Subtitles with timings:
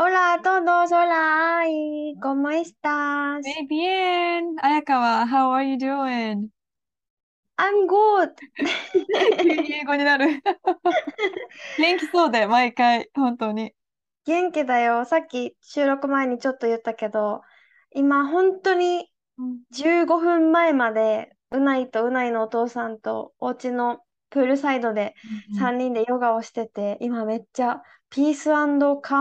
[0.00, 3.42] Hola a todos, hola Ai, ¿cómo estás?
[3.44, 4.54] Muy bien!
[4.62, 6.50] 彩香は、How are you doing?
[7.56, 8.32] I'm good!
[9.42, 10.26] 急に英語になる。
[11.78, 13.74] 元気そうで、毎回、本当に。
[14.24, 15.04] 元気だよ。
[15.04, 17.42] さっき収録前にちょっと言ったけど、
[17.92, 19.10] 今本当に
[19.72, 23.98] 15分前までうないとうないのお父さんとお家の
[24.30, 25.16] プールサイドで
[25.58, 28.66] 3人でヨガをしてて、今めっちゃピースカー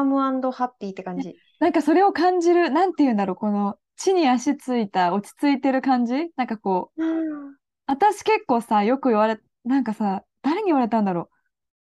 [0.04, 1.36] ムハッピーって感じ。
[1.60, 6.32] なんかそれを感じる、なんて言うんだろう、この地に足ついた、落ち着いてる感じ？
[6.36, 7.56] なんかこう、うん
[7.90, 11.30] 私結構さ、よく言われ、なんかさ、誰に言われたんだろう？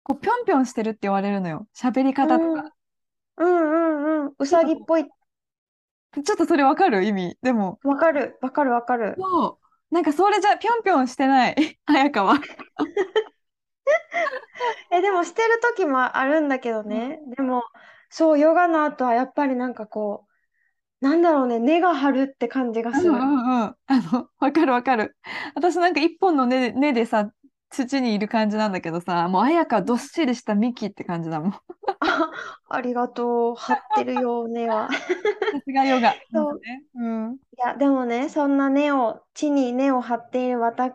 [0.02, 1.66] こう、ぴょんぴょんしてるって言われるのよ。
[1.74, 2.72] 喋り方とか。
[3.38, 4.32] うんうんうん。
[4.38, 5.04] うさぎっぽい。
[5.04, 7.04] ちょっとそれわかる？
[7.04, 7.38] 意味。
[7.42, 9.14] でも、わかるわかるわかる。
[9.18, 9.94] そう。
[9.94, 11.78] なんかそれじゃぴょんぴょんしてない。
[11.86, 12.34] 彩香は。
[14.90, 17.20] え、でもしてる時もあるんだけどね。
[17.36, 17.64] でも、
[18.10, 20.26] そう、ヨガの後はやっぱりなんかこ
[21.02, 23.10] う、なんだろうね、根が張るって感じがする。
[23.10, 23.76] うんうんうん。
[23.86, 25.16] あの、わかるわかる。
[25.54, 27.30] 私なんか一本の根で、根でさ、
[27.70, 31.52] 土にいる感じなんだけどさ、もう彩香はどっしりした幹って感じだもん。
[31.52, 31.60] さ
[32.00, 32.30] あ、
[32.68, 33.54] ありがとう。
[33.56, 34.88] 張ってるよ、根は。
[35.66, 36.14] すがヨガ。
[36.32, 36.84] そうね。
[36.94, 37.34] うん。
[37.34, 40.94] いや、でもね、そんな根を、地に根を張っている私、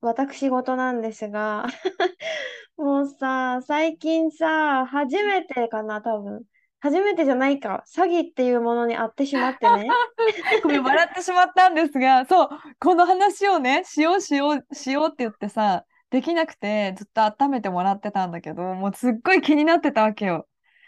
[0.00, 1.66] 私事なんですが、
[2.76, 6.42] もうさ、最近さ、初めてかな、多分。
[6.78, 9.88] 初めてじゃないか、詐欺っていうものに遭ってしまってね。
[10.62, 20.46] ごめん、笑ってしまったんですが、そう、この話をね、しようしよう、しようって言ってさ、できなくて、ずっと温めてもらってたんだけど、もうすっごい気になってたわけよ。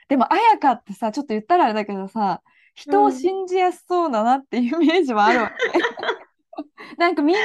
[0.09, 2.41] でも、彩香ってさ、ちょっと言ったらあれだけどさ、
[2.75, 5.57] 人を信じやすそうだなっていうイメージはあるわけ。
[6.99, 7.43] なんかみんな、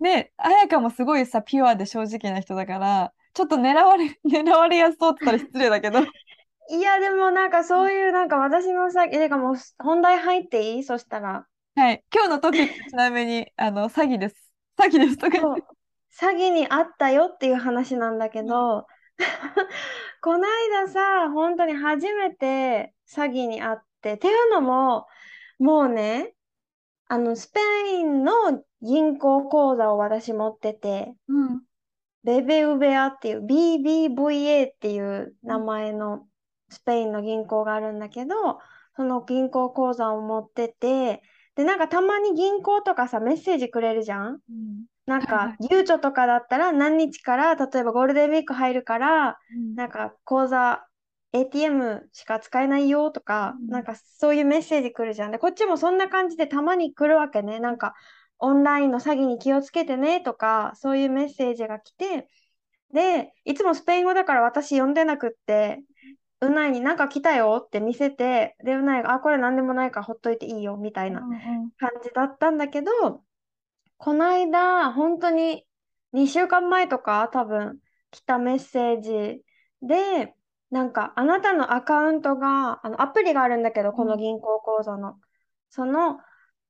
[0.00, 6.00] ね、彩香もすごいさ、ピュアで正直な人だから、ちょっと狙われ、 狙われやすそうって言ったら失礼だけど。
[6.70, 10.82] いや、でもなんかそういう、なんか私のさ、え、かもう本題入っていい？
[10.84, 11.46] そしたら。
[11.74, 12.04] はい。
[12.12, 14.52] 今日のトピックちなみに、あの、詐欺です。
[14.76, 15.38] 詐欺ですとか。
[16.20, 18.86] 詐欺にあったよっていう話なんだけど、
[20.20, 25.06] この間さ、本当に初めて詐欺にあって、っていうのも、
[25.58, 26.34] もうね、
[27.06, 28.32] あの、スペインの
[28.82, 31.62] 銀行口座を私持ってて、うん。
[32.24, 36.26] ベベウベアっていう BBVA っていう名前の
[36.68, 38.34] スペインの銀行があるんだけど、
[38.96, 41.22] その銀行口座を持ってて、
[41.54, 44.26] で、なんかたまに銀行とかさ、メッセージくれるじゃん？
[44.26, 49.38] うんなんか、ゆうちょとかだったら何日から、例えばゴールデンウィーク入るから、
[49.74, 50.84] なんか口座
[51.32, 55.30] ATM しか使えないよとか、うんなんかそういうメッセージ来るじゃん。
[55.30, 57.58] で、こっちもそんな感じでたまに来るわけね。
[57.58, 57.94] なんか、
[58.38, 62.28] オンラインの詐欺に気をつけてねとか、そういうメッセージが来て、
[62.92, 65.82] で、いつもスペイン語だから私読んでなくって、
[66.40, 73.24] うないになんか来たよって見せて、で、うないが、あ、これ何でもないからほっといていいよみたいなうんうん感じだったんだけど、
[73.96, 75.66] この間、本当に
[76.12, 79.42] 2週間前とか多分来たメッセージ
[79.82, 80.34] で、
[80.70, 85.18] なんかあなたのアカウントが、あのアプリがあるんだけど、この銀行口座の。
[85.70, 86.18] その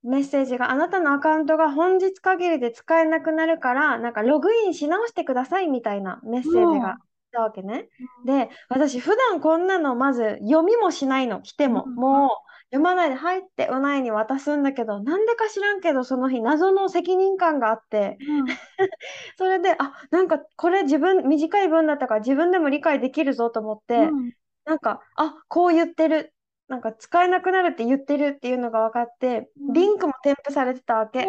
[0.02, 6.96] メッセージがあなたのアカウントが本日限りで使えなくなるから、なんかログインし直してくださいみたいなメッセージが
[7.30, 7.88] 来たわけね。
[8.24, 11.84] で、私普段こんなのまず読みもしないの、来ても。
[11.86, 18.18] うんもう読まないで入ってうないに渡すんだけど、なんでか知らんけど、その日謎の責任感があって、
[19.38, 24.32] それで、あ、なんかこれ自分、短い文だったから自分でも理解できるぞと思って、うん
[24.66, 26.34] なんか、あ、こう言ってる。
[26.68, 29.72] なんか使えなくなるって言ってるっていうのが分かって、うん。
[29.72, 31.26] リンクも添付されてたわけ。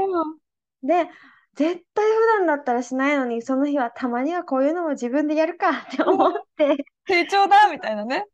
[0.84, 1.10] で、
[1.56, 8.26] 絶対普段だったらしないのに、その日はたまにはこういうのも自分でやるかって思って、成長だみたいなね。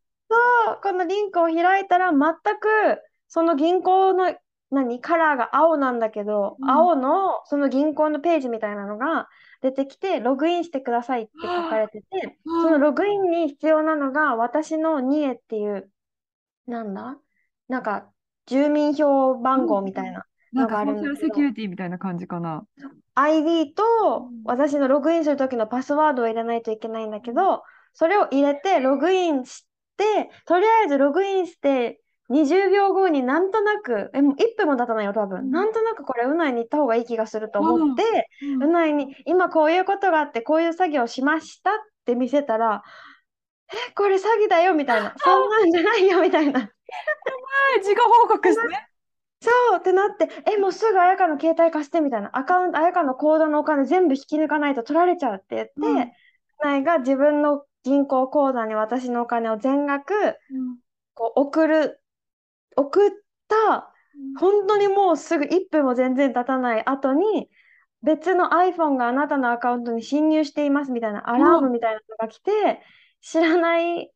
[0.82, 2.20] このリンクを開いたら全
[2.60, 4.36] くその銀行の
[4.72, 6.70] 何カラーが青なんだけど、うん。
[6.70, 9.28] 青のその銀行のページみたいなのが
[9.62, 15.90] 出てきて、ログインしてくださいって書かれてて、そのログインに必要なのが私のニエっていう、
[16.68, 17.18] なんだ？
[17.68, 18.12] なんか
[18.46, 20.26] 住民票番号みたいな。
[20.54, 21.14] なんかソのがあるんだけど。
[21.14, 22.64] ーシャルセキュリティみたいな感じかな。
[23.16, 23.84] ID と
[24.30, 24.42] うん。
[24.46, 27.64] 私のログインする時のパスワードを入れないといけないんだけど、
[27.94, 29.66] それを入れてログインし
[29.98, 35.30] て、とりあえずログインして20秒後になんとなく、え、もう1分も経たないよ、多うん。
[35.30, 35.52] 分。
[35.52, 38.30] なんとなくこれ、うないに行った方がいい気がすると思って、
[38.62, 41.74] うないに今こういうことがあって、こういう作業をしましたっ
[42.06, 42.84] て見せたら、
[43.72, 46.60] え、これ詐欺だよみたいな、 そんなんじゃないよみたいな。
[46.60, 48.62] はい自己報告して。
[49.42, 56.14] そうってなって、え、もうすぐ彩香の携帯貸してみたいな、アカウント、彩香の口座のお金全部引き抜かないと取られちゃうって言って、
[56.64, 60.14] ないが自分の銀行口座に私のお金を全額
[61.14, 62.02] こう送る、
[62.76, 63.12] 送っ
[63.48, 63.94] た、
[64.40, 67.50] 本当にもうすぐ1分も全然経たない後に、
[68.02, 72.82] 別の iPhone があなたのアカウントに侵入していますみたいなアラームみたいなのが来て、
[73.26, 74.12] 知らない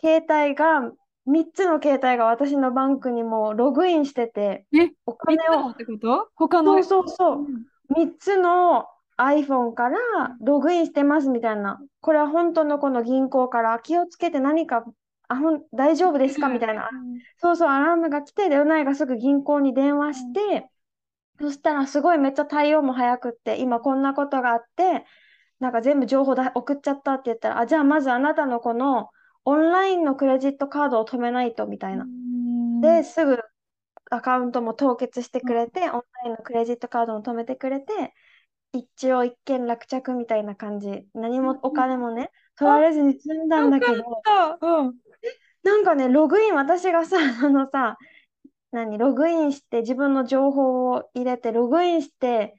[0.00, 0.92] 携帯が、
[1.26, 6.28] 3つの携帯が私のバンクにもログインしてて、え、お金を、ってこと？
[6.36, 6.82] 他の？
[6.82, 7.38] そうそうそう。
[7.38, 7.64] う、ん。
[7.96, 8.86] 3つの
[9.16, 9.98] iPhone から
[10.42, 14.84] ログインしてますみたいな、これは本当のこの銀行から気をつけて何か、
[15.28, 16.50] あ、ほん、大丈夫ですか？
[16.50, 16.90] みたいな、
[17.38, 20.68] そうそう、アラームが来て、で、うないがすぐ銀行に電話して、
[21.40, 25.04] そしたらすごいめっちゃ対応も早くって、今こんなことがあって、
[25.60, 29.10] なんか全部情報だ送っちゃったって言ったら、あ、じゃあまずあなたのこの
[29.44, 32.04] オンラインのクレジットカードを止めないとみたいな。
[32.04, 33.38] うんで、すぐ
[34.10, 38.12] アカウントも凍結してくれて、オンラインのクレジットカードも止めてくれて、
[38.72, 41.06] 一応一件落着みたいな感じ。
[41.14, 44.04] 何もお金もね、取られずに済んだんだけど、
[44.60, 44.94] うん。
[45.62, 47.16] なんかね、ログイン、私がさ、
[47.46, 47.96] あのさ、
[48.72, 52.54] 何、ログインして自分の情報を入れて、ログインして、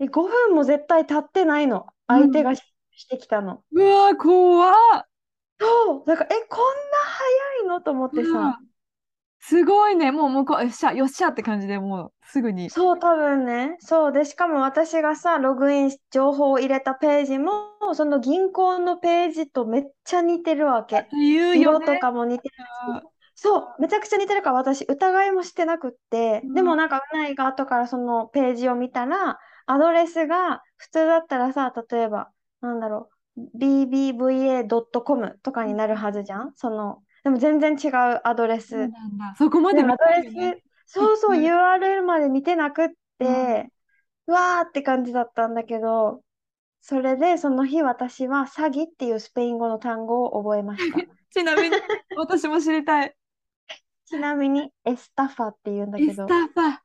[0.00, 1.86] え5分も絶対経ってないの。
[2.06, 2.62] 相手がし,、
[2.92, 3.62] してきたの。
[3.72, 5.06] うわ、怖っ。
[5.60, 6.98] そう、だから、え、こんな
[7.58, 8.58] 早いのと思ってうんさ、
[9.40, 10.10] すごいね。
[10.10, 12.70] もう向こう、よっしゃ、よっしゃって感じでもうすぐに。
[12.70, 17.52] そう、多分ね、そうで、しかも私がさ、ログインし、情報を入れたページも、
[17.94, 21.06] その銀行のページとめっちゃ似てるわけ。
[21.12, 21.98] 言うよ色とね。
[21.98, 22.54] かも似てる
[23.34, 32.30] そう、めちゃくちゃ似てるから私疑いもしてなくって、うんでもなんかうないが後からそのページを見たら、アドレスが普通だったらさ、例えば、
[32.60, 36.52] なんだろう、bbva.com とかになるはずじゃん？
[36.54, 38.90] その、でも全然違うアドレス。
[39.38, 40.22] そこまで、アドレ。
[40.56, 43.70] ス、そうそう、うん URL まで見てなくっうんて、
[44.26, 46.22] うわーって感じだったんだけど、
[46.80, 50.98] それでその日私は詐欺っていうスペイン語の単語を覚えました。
[51.30, 51.76] ちなみに、
[52.16, 53.16] 私も知りたい。
[54.06, 56.78] ちなみに、エスタファって言うんだけどエスタ、ファ。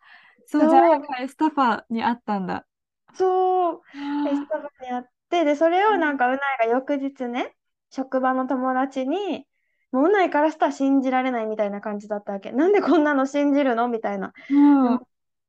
[0.48, 2.66] そう、じゃあ、エスタファにあったんだ。
[3.14, 3.82] そう、
[4.24, 7.56] エスあタファにあって、で、それをなんかうないが翌日ね、
[7.90, 9.48] 職場の友達に、
[9.92, 12.52] もううないからしたら信じられないみたいな感じだったわけ。
[12.52, 14.34] なんでこんなの信じるのみたいな。
[14.50, 15.00] ーうん。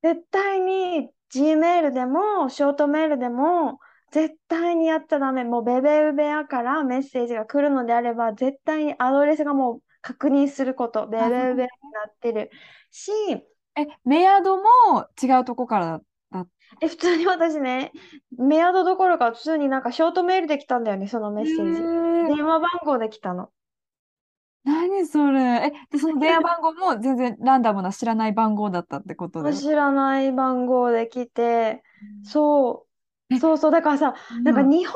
[0.03, 3.79] 絶対に G メールでも、ショートメールでも、
[4.13, 5.45] 絶対にやっちゃダメ。
[5.45, 11.07] もうベベウベアからメッセージが来るのであれば、絶対にアドレスがもう確認すること。
[11.07, 12.51] ベベウベアになってる
[12.91, 13.13] し、
[13.77, 14.63] え、メアドも
[15.23, 16.05] 違うとこからだっ
[16.81, 17.93] え、普通に私ね、
[18.39, 21.81] メアドどころか普通になんかショートメールで来たんだよね、そのメッセージ。
[21.81, 23.51] へー電話番号で来たの。
[24.63, 25.41] 何それ。
[25.41, 29.55] え、で、その電話番号も全然ランダムな知らない番号だったってことで？
[29.55, 31.83] 知らない番号で来て、
[32.23, 32.87] そ
[33.31, 34.95] えう、そうそう、だからさ、うんなんか日本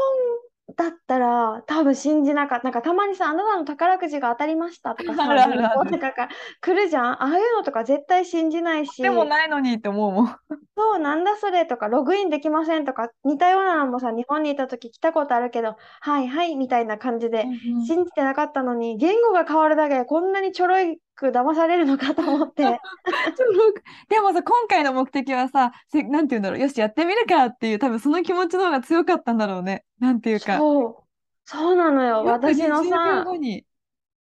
[0.76, 2.64] だったら多分信じなかった。
[2.64, 6.28] なんかたまにさ、あなたの宝くじが当たりましたとかさ、あるあるある銀行とか
[6.60, 7.22] 来るじゃん。
[7.22, 10.36] ああいうのとか絶対信じないし、でもないのにって思うもん。
[10.76, 17.46] そう、なんだそれとか、ログインできませんとか、似たようなのもさ、日本にいた時来たことあるけど、はいはいみたいな感じで
[17.86, 22.62] 信じてなかったのに、言語が変わるだけでこんなにちょろいく騙されるのかと思って。
[24.08, 29.84] でもさ、今回の目的はさ、せなんて言うんだろう、よし、やってみるかっていう、多分その気持ちの方が強かったんだろうね。
[29.98, 30.58] なんていうか。
[30.58, 30.96] そう、
[31.44, 32.24] そうなのよ。
[32.24, 33.24] 私の20秒さ。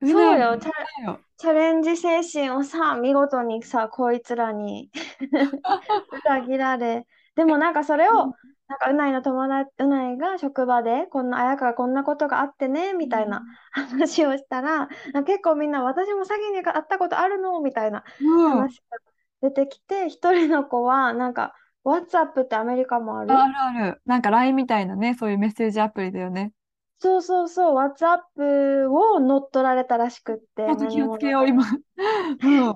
[0.04, 0.58] そうよ
[1.38, 4.90] チャレンジ精神をさ、見事にさ、こいつらに
[6.24, 7.06] 裏切られ。
[7.34, 14.88] でもなんかそれを、うんなんかうないの友達、うないが職場で、こんな、あやかがこんなことがあってね、みたいな話をしたら、
[15.26, 18.62] 結構みんな、私も詐欺にあったことあるのみたいなうん。
[18.62, 18.98] あ話が
[19.42, 23.28] 出てきて、一人の子は、なんか、WhatsApp ってアメリカもある？
[23.28, 24.02] るある。
[24.04, 26.52] なんか LINE みたいなね、そういうメッセージアプリだよね。
[27.00, 31.64] そうそうそう、WhatsApp を乗っ取られたらしくって、気をつけよう、今。
[31.68, 32.74] うん。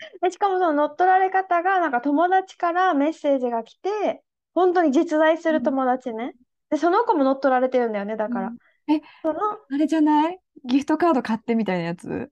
[0.20, 4.22] で、しかもその乗っ取られ方が、なんか友達からメッセージが来て、
[4.54, 6.34] 本当に実在する友達ね。
[6.70, 8.54] で、その子も乗っ取られてるんだよね、だから。
[8.88, 9.40] え、その、
[9.70, 10.40] あれじゃない？
[10.64, 12.30] ギフトカード買ってみたいなやつ？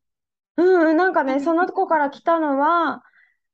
[0.56, 3.02] うんうん、なんかね、その子から来たのは、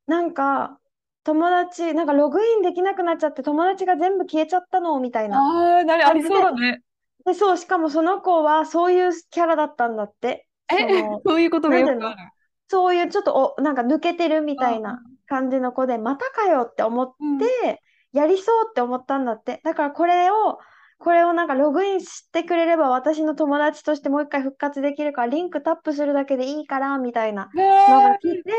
[0.07, 0.81] なんか、
[1.25, 5.38] 友達、なんかログインできなくなっちゃって、友達が全部消えちゃったのみたいな。
[5.38, 6.83] ああ、なにありそうだね。
[7.25, 10.49] で、そう、しかもその子はそういうキャラだったんだって。
[10.71, 12.33] そえ、の、 そういうことがよくある。
[12.69, 19.61] そういうちょっとお、なんか抜けてるみたいな感じの子で、またかよって思っうんて、やりそうって思ったんだって。
[19.64, 20.59] だからこれを、
[20.99, 28.50] これをなんかログインしてくれれば私の友達としてもう一回復活できるから、リンクタップするだけでいいから、みたいなへのがー来て、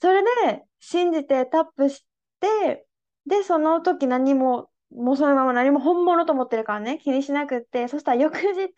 [0.00, 2.06] それで信じてタップし
[2.40, 2.86] て、
[3.26, 8.72] で、その時何も、もうそのまま何も本物と思ってるからね、気にしなくって、そしたら翌日、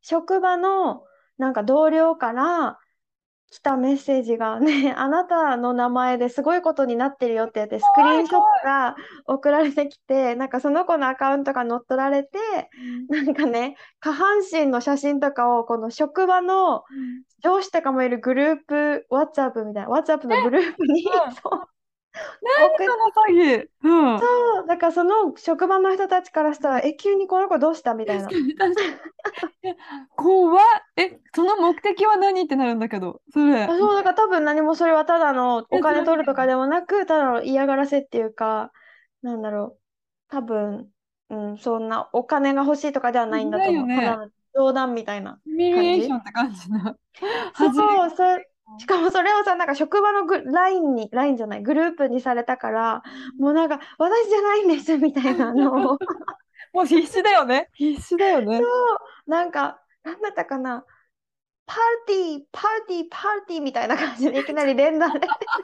[0.00, 1.02] 職場の
[1.38, 2.78] なんか同僚から
[3.54, 8.96] 来たメッセージがね、 あなたの名前ですごいことになってるよってやって、スクリーンショットが
[9.26, 12.38] 送られてきて、なんかその子のアカウントが乗っ取られて、
[13.08, 16.82] なんかね、下半身の写真とかをこの職場の
[17.44, 21.06] 上司とかもいるグループ、WhatsApp みたいな、WhatsApp のグループに。
[23.82, 24.18] うん。
[24.20, 24.26] そ
[24.64, 27.94] うだからその職場の人たちからしたら、え、急にこの子どうした？
[27.94, 28.28] みたいな
[30.16, 30.64] 怖っ。
[30.96, 33.64] え、その目的は何ってなるんだけど、それ。
[33.64, 38.70] あそう、だから多分何もそれはただのお金え取るとかでもなく、ただの嫌がらせっていうか、
[39.22, 39.80] なんだろう。
[40.28, 40.88] 多分、
[41.30, 43.86] うん、そんなお金が欲しいとかではないんだと思う。
[43.86, 44.16] ね
[44.54, 45.40] 冗談みたいな。
[45.44, 46.96] シミュレーションって感じな。
[47.56, 53.02] そう、それ、しかもそれをさ、なんか職場のグ、LINE に、LINE じゃない、グループにされたから、
[53.38, 55.98] もうなんか、私じゃないんですみたいなのを、
[56.72, 57.68] もう必死だよね。
[57.74, 58.60] 必死だよね。
[59.26, 60.84] なんか、なんだったかな、
[61.66, 65.20] パーティー、パーティー、パーティーみたいな感じでいきなり連打で。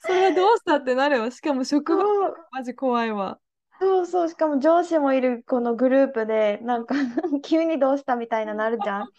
[0.00, 1.30] それはどうしたってなるよ。
[1.30, 3.38] しかも職場、そうマジ怖いわ。
[3.80, 6.94] そうそう、しかも上司もいるこのグループで、なんか
[7.42, 9.12] 急にどうしたみたいななるじゃん。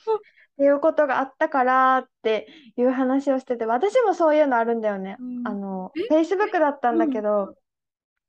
[0.62, 5.18] っていうことがあったからっていう話をしてて、私もそういうのあるんだよね。
[5.20, 5.48] うん。
[5.48, 7.56] あの、Facebook だったんだけど、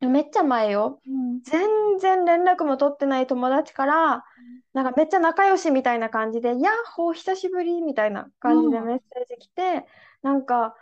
[0.00, 0.98] めっちゃ前よ。
[1.06, 1.42] うん。
[1.42, 1.68] 全
[2.00, 4.24] 然連絡も取ってない友達から、
[4.72, 6.58] なんかめっちゃ仲良しみたいな感じで、ヤッ
[6.94, 8.86] ホー久しぶりみたいな感じでうん。
[8.86, 9.86] メッセージ来て、
[10.22, 10.74] なんか、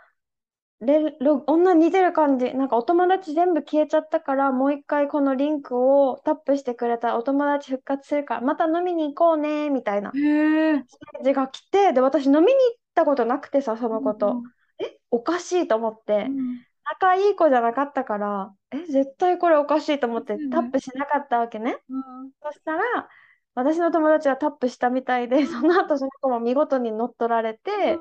[0.81, 10.11] レロ女似てる感じ、なんかお友達全部消えちゃったから、もう一回このリンクをタップしてくれたらお友達復活するから、また飲みに行こうね、みたいな。
[10.11, 14.31] メッセージが来て、で、私飲みに行ったことなくてさ、その子と。
[14.31, 14.43] うん
[14.83, 16.25] え、おかしいと思って。
[16.27, 21.77] うん仲いい子じゃなかったから、え、絶対これおかしいと思ってタップしなかったわけね。
[21.87, 23.07] うんそしたら、
[23.53, 27.99] 私の友達はタップしたみたいで、その後その子も見事に乗っ取られて、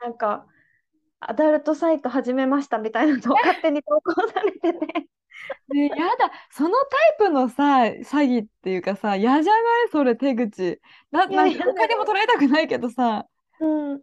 [0.00, 0.46] なんか、
[1.20, 5.08] アダルトサイト始めましたみたいなのを勝手に投稿されてて。
[5.68, 6.70] ね、やだ、その
[7.18, 9.62] タイプのさ、詐欺っていうかさ、嫌じゃない？
[9.92, 10.80] それ手口。
[11.10, 13.26] な、なんかやだよお金も取られたくないけどさ、
[13.60, 14.00] うん。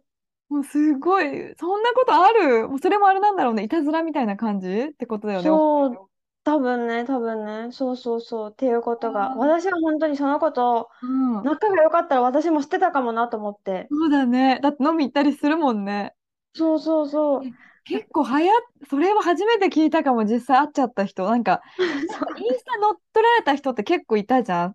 [0.48, 2.68] もうすごい、そんなことある？
[2.68, 5.44] もうそれもあれなんだろうね、いたずらみたいな感じってことだよね。
[5.46, 6.08] そう、
[6.44, 9.34] 多分ね、多分ね、そうそうそう、っていうことが。
[9.36, 11.42] 私は本当にその子とうん。
[11.42, 13.86] 仲が良かったら私もしてたかもなと思って。
[13.90, 14.60] そうだね。
[14.62, 16.14] だって飲み行ったりするもんね。
[16.54, 17.42] そうそうそう。
[17.84, 18.56] 結構はやっ、
[18.88, 21.26] それは初めて聞いたかも、実際会っちゃった人。
[21.28, 24.68] なんか、 インスタ乗っ取られた人って結構いたじゃん。
[24.68, 24.74] あ、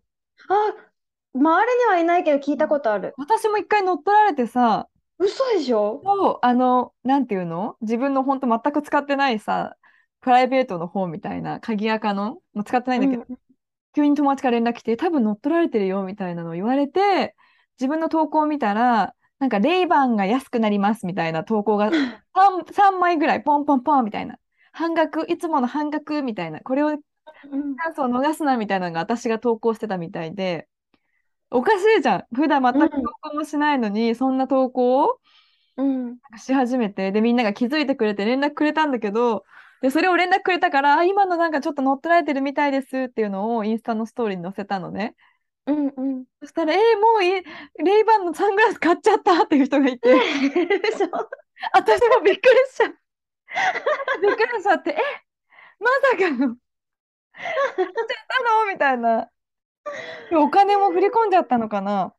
[1.34, 3.14] 周りにはいないけど聞いたことある。
[3.18, 6.02] 私も一回乗っ取られてさ、嘘でしょ？
[6.04, 7.76] そう、あの、なんていうの？
[7.82, 9.76] 自分の本当全く使ってないさ、
[10.22, 13.38] プライベートの方みたいな、鍵垢の、もう使ってないんだけど、うん
[13.96, 17.36] 急に友達から連絡来て、多分乗っ取られてるよみたいなのを言われて、
[17.80, 21.91] 自分の投稿を見たら、なんかレイバンが安くなりますみたいな投稿が
[22.34, 24.38] 3, 3枚ぐらいポンポンポンみたいな。
[24.74, 26.60] 半額、いつもの半額みたいな。
[26.62, 27.03] これをチ
[27.43, 30.67] うんャンスを逃すなみたいなのが私が投稿してたみたいで、
[31.51, 32.36] おかしいじゃん。
[32.36, 35.19] 普段全く投稿もしないのに、そんな投稿を
[35.77, 36.19] うん。
[36.38, 39.43] し始めて、で、みんなが気づいてくれて連絡くれたんだけど、
[39.81, 45.15] で、それを連絡くれたから、あ今のなんかちょっと乗っ取られてるみたいですっていうのをインスタのストーリーに載せたのね。
[45.70, 46.26] うんうん。
[46.42, 50.14] そしたら、えーもうレイバンのサングラス買っちゃったっていう人がいて、
[50.92, 51.06] 嘘
[51.74, 52.98] 私もびっくりしちゃう。
[54.22, 54.96] びっくりしちゃって、え、
[55.80, 56.58] まさかの、買っ
[57.76, 57.86] ちゃっ
[58.28, 58.72] たの？
[58.72, 59.30] みたいな。
[60.30, 62.14] でお金も振り込んじゃったのかな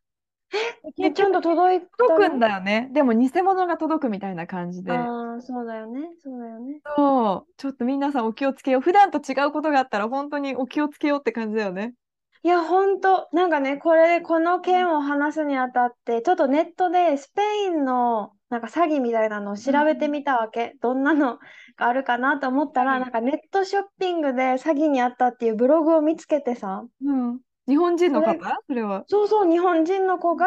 [0.96, 2.90] で、ちゃんと届いた届くんのだよね。
[2.92, 4.92] でも偽物が届くみたいな感じで。
[4.92, 6.00] ああ、そうだよね。
[6.22, 6.80] そうだよね。
[6.96, 8.80] そう、ちょっと皆さんお気をつけよう。
[8.80, 11.94] 普段と違うことがあったら本当にお気をつけようって感じだよね。
[12.42, 20.74] いや、ほんと、なんかね、これ、この件を話すにあたって、ちょっとネットでスペインのなんか詐欺みたいなのを調べてみたわけ。
[20.80, 21.38] どんなの
[21.76, 27.40] があるかなと思ったら、うんなんかネットショッピングで詐欺にあったっていうブログを見つけてさ、うん。
[27.68, 28.38] 日本人の方？
[28.66, 29.04] それは。
[29.06, 30.46] そうそう、日本人の子が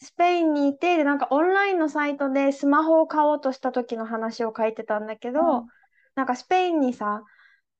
[0.00, 5.66] スペインにいて、で、なんかオンラインのサイトでスマホを買おうとした時の話を書いてたんだけど、うん
[6.16, 7.22] なんかスペインにさ、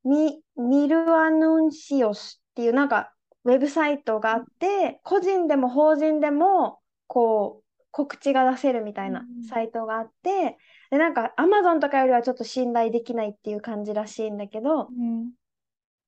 [0.05, 3.13] ミ、ミルアヌンシオスっていうなんか
[3.45, 9.49] ウェブサイトがあって、個人でも法人でも、こう、告知が出せるみたいなうん。
[9.49, 10.59] サイトがあって、
[10.91, 15.33] で、なんか、アマゾンとかよりはちょっと信頼できないっていう感じらしいんだけど、うん。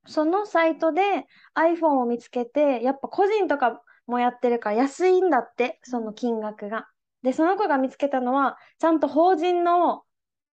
[0.06, 6.88] そのサイトで iPhone を見つけて、やっぱ個人とかもやってるから安いんだって、その金額が。
[7.22, 10.02] で、その子が見つけたのは、ちゃんと法人の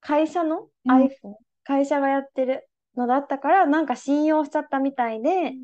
[0.01, 1.09] 会社のうん。
[1.09, 5.57] iPhone、会社がやってるのだったから、なんか信用しちゃったみたいで、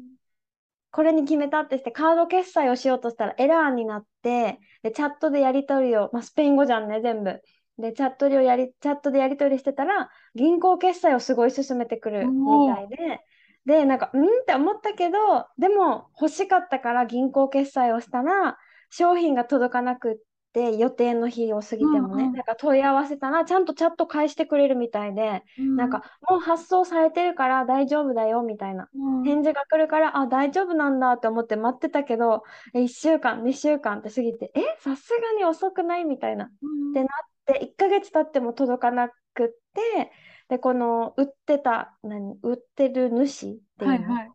[0.94, 7.42] これに決めたってして、カード決済をしようとしたらエラーになって、で、チャットでやり取りを、まあ、スペイン語じゃんね、全部。
[7.78, 13.20] で、チャットをやり、チャットでやり取りしてたら、銀行決済をすごい進めてくるみたいで、
[13.66, 15.18] で、なんか、うんって思ったけど、
[15.58, 18.56] でも欲しかったから銀行決済をしたら、
[18.90, 20.16] 商品が届かなくっ
[20.54, 28.88] て、予定の日を過ぎてもね、うんうんなんか問い合わせたら、ちゃんとチャット返してくれるみたいで、なんか、もう発送されてるから大丈夫だよ、みたいな。
[28.94, 32.44] うん返事が来るから、あ、大丈夫なんだって思って待ってたけど、
[32.74, 36.04] え1週間、2週間って過ぎて、え、さすがに遅くない？
[36.04, 36.50] みたいな。
[36.62, 37.04] うんで
[37.46, 40.12] で、1ヶ月経っても届かなくって、
[40.48, 44.32] で、この売ってた、何、売ってる主っていうのはいはい。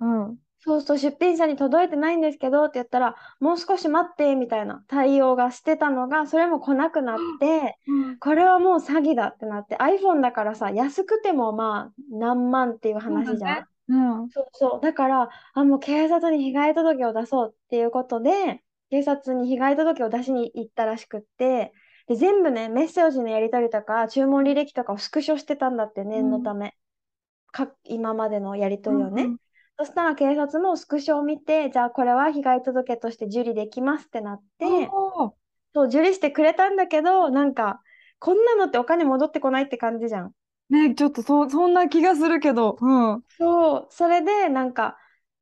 [0.00, 0.38] うん。
[0.62, 7.78] そうそう、出品者に届いてないんですけどって言ったら、もう少し待って、みたいな対応がしてたのが、それも来なくなって、
[8.18, 13.54] これはもう詐欺だってなって、iPhone だからさ、安くてもまあ、何万っていう話じゃん。
[13.54, 14.30] ねうん。
[14.30, 14.80] そうそう。
[14.82, 21.72] だから、あ、もう警察に被害届を出そうっていうことで、警察に被害届を出しに行ったらしくって、
[22.06, 26.76] で、全部ね、メッセージのやり取りとか、注文履歴とかをスクショしてたんだって、念のため。
[27.52, 29.24] か、今までのやり取りをね。
[29.24, 29.38] うん
[29.80, 34.90] そしたら警察もスクショを見て、じゃあこれは被害届として受理できますってなって、
[35.74, 37.80] そう、受理してくれたんだけど、なんか、
[38.18, 40.34] こんなのってお金戻ってこないって感じじゃん。
[40.68, 42.76] ね、ちょっとそ、そんな気がするけど。
[42.78, 43.22] うん。
[43.38, 44.98] そう、それでなんか、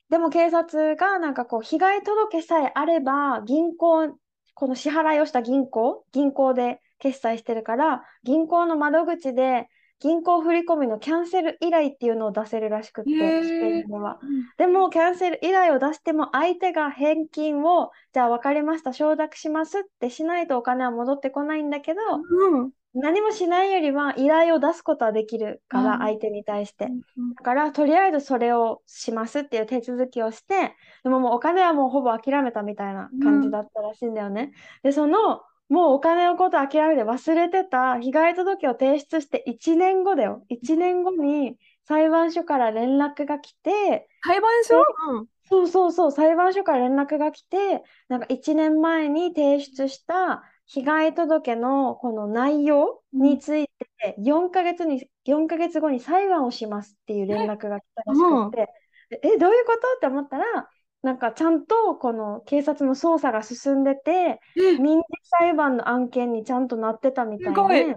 [0.09, 4.17] でも警察がなんかこう、被害届さえあれば、銀行、
[4.55, 9.69] この支払いをした銀行、銀行で決済してるから、銀行の窓口で、
[10.01, 14.19] 銀行振込のキャンセル依頼っていうのを出せるらしくって、スペインでは。
[14.57, 22.71] でも、キャンセル依頼を出しても、相手が返金を、じゃあ分かりました、承諾しますってしないとお金は戻ってこないんだけど、うん。
[22.95, 26.87] 何もしないよりは依頼を出すことはできるから、相手に対して。
[26.87, 34.53] うんだから、とりあえずそれをしますっていう手続きをして、でももうお金はもうほぼ諦めたみたいな感じだったらしいんだよね。
[34.83, 37.99] で、その、もうお金のこと諦めて忘れてた。
[37.99, 40.45] 被害届を提出して1年後だよ。
[40.49, 44.77] 1年後に裁判所から連絡が来て、裁判所？
[45.11, 45.21] う。
[45.23, 45.27] ん。
[45.45, 53.67] そうそうそう、裁判所から連絡が来て、なんか1年前に提出した被害届のこの内容につい
[53.99, 58.69] て4ヶ月に、4ヶ月後に裁判をしますっていう連絡が来たらしくって、
[59.11, 59.79] でえ、どういうこと？
[59.97, 60.69] って思ったら、
[61.03, 67.97] なんかちゃんとこの警察の捜査が進んでて、え、民事裁判の案件にちゃんとなってたみたいすごいで、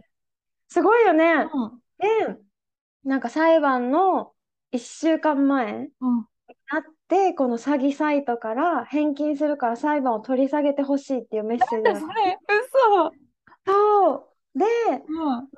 [0.69, 1.49] すごいよね。
[1.53, 1.81] うん。
[1.97, 2.41] で、
[3.03, 4.33] なんか裁判の
[4.71, 6.27] 1週間前、うん。
[6.71, 13.13] なって、この詐欺サイトから返金するから裁判を取り下げてほしいっていうメッセージがそれ、嘘。
[13.65, 14.59] そう。
[14.59, 14.65] で、
[15.07, 15.49] うん。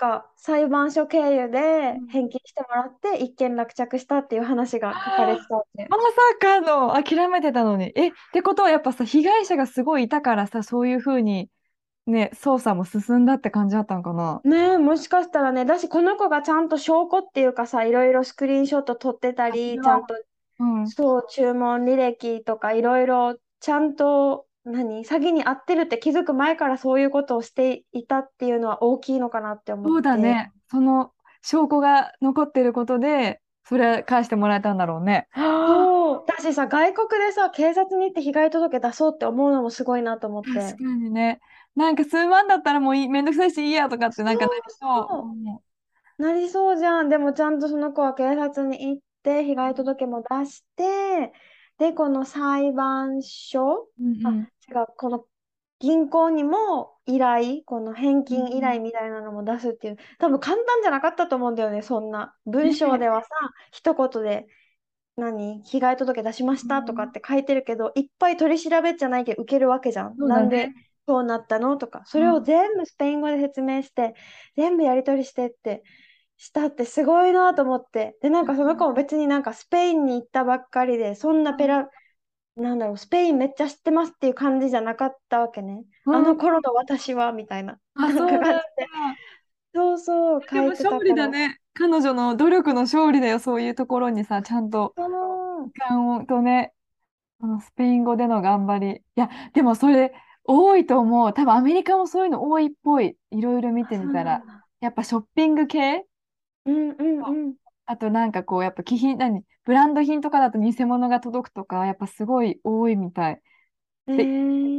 [0.00, 5.86] か裁判所経由でうん返金してもらって一件落着したっていう話が書かれてたわけ。
[5.88, 6.04] まさ
[6.40, 7.92] かの諦めてたのに。
[7.94, 11.50] え、ってことはやっぱさ、被害者がすごいいたからさ、そういうふうに、
[12.06, 14.40] ね、捜査も進んだって感じだったのかな？
[14.44, 20.14] ねえ、もしかしたらね、だしこの子がちゃんと証拠っていうかさ、いろいろスクリーンショット撮ってたあり、ちゃんと
[20.58, 20.88] うん。
[20.88, 30.22] そう、注文履歴とかいろいろちゃんと何、詐欺に遭ってるって気づく前からそういうことをしていたっていうのは大きいのかなって思そうだって。
[30.22, 30.52] ね。
[30.70, 35.28] その証拠が残ってることで、それ返してもらえたんだろうね。
[36.26, 40.52] だしさ、外国でさ、警察に行って被害届出そうって思うのもすごいなと思って。
[40.52, 41.40] 確かにね。
[41.76, 45.24] なんか数万だったらもういい、めんどくさいしいいやとかってなんかなりそ
[46.18, 46.22] う。
[46.22, 47.08] なりそうじゃん。
[47.08, 51.32] でもちゃんとその子は警察に行って、被害届も出して、
[51.78, 55.24] で、この裁判所、あ、うんうん違う、この
[55.78, 62.34] 銀行にも依頼、この返金依頼みたいなのも出すっていう、多分簡単じゃなかったと思うんだよね、そんな。
[62.46, 63.28] 文章ではさ、
[63.72, 64.46] 一言で、
[65.16, 70.16] 何、被害届出しましたとかって書いてるけど、いっぱい取り調べじゃないけど受けるわけじゃん。
[70.16, 70.74] そうだなんでね。
[71.06, 74.14] そうなったのとか、それを全部スペイン語で説明して、
[74.56, 75.82] 全部やり取りしてって
[76.36, 78.16] したってすごいなと思って。
[78.22, 81.90] で、なんかその子も別になんかスペインに行ったばっかりで、そんなペラ、
[82.56, 85.84] なんだろう、スペインめっちゃ知ってますっていう感じじゃなかったわけね。
[86.06, 87.78] うんあの頃の私は、みたいな。
[87.94, 88.20] 感じで。
[89.74, 91.60] そうそう、でも書いてた勝利かね。
[91.74, 94.94] 彼女の努力の勝利だよ、そういうところにさ、ちゃんと。
[95.76, 96.72] 感とね、
[97.40, 98.96] あのスペイン語での頑張り。
[98.98, 100.12] いや、でもそれ
[100.44, 101.32] 多いと思う。
[101.32, 103.16] 多分アメリカもそういうの多いっぽい。
[103.30, 104.42] いろいろ見てみたら。
[104.80, 106.04] やっぱショッピング系？
[106.66, 107.54] うんうんうん。
[107.90, 113.42] あとなんかこう、やっぱ貴品、何、ブランド品とかだと偽物が届くとか、やっぱすごい多いみたい。
[114.06, 114.26] えで、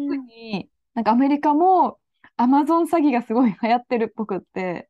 [0.08, 2.00] 特ー、になんかアメリカも
[2.38, 4.90] アマゾン詐欺がすごい流行ってるっぽくって、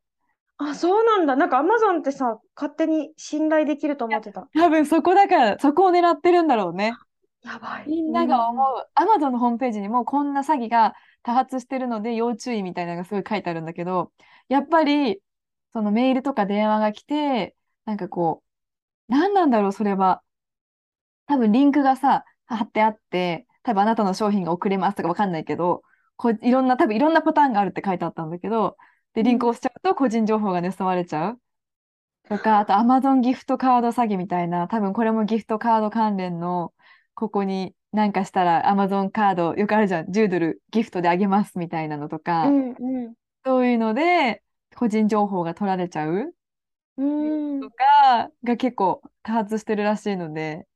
[0.58, 1.36] あ、そうなんだ。
[1.36, 4.48] なんかアマゾンってさ、勝手に信頼できると思ってた。
[4.54, 7.00] 多分そこだから、そこを狙ってるんだろうね。
[7.42, 7.86] やばい。
[7.86, 14.12] みんうなが思んう、アマゾンのホームページにもこんな詐欺が多発してるので要注意みたいなのがすごい書いてあるんだけど、
[14.48, 15.22] やっぱり
[15.72, 18.42] そのメールとか電話が来て、なんかこ
[19.08, 20.22] う、何なんだろう、それは。
[21.26, 25.82] 多分リンクがさ、貼ってあって、多分あなたの商品が送れますとかわかんないけど、
[26.16, 28.76] こういろんな、多分いろんなパターンがあるって書いてあったんだけど、
[29.14, 31.40] で、リンク押しちゃうと個人情報が盗まれちゃう。
[32.28, 36.72] とか、あと Amazon ギフトカード詐欺みたいな、多分これもギフトカード関連の、
[37.14, 43.14] ここになんかしたら Amazon カード、よくあるじゃん、10ドルギフトであげますみたいなのとか、うんうん
[43.44, 44.40] そういうので
[44.76, 46.32] 個人情報が取られちゃう
[46.96, 50.66] うんとかが結構多発してるらしいので、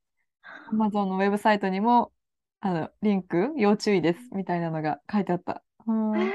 [0.67, 2.13] Amazon のウェブサイトにも、
[2.61, 5.63] あの、リンク、要注意ですみたいなのが書いてあった。
[5.87, 6.33] うえん。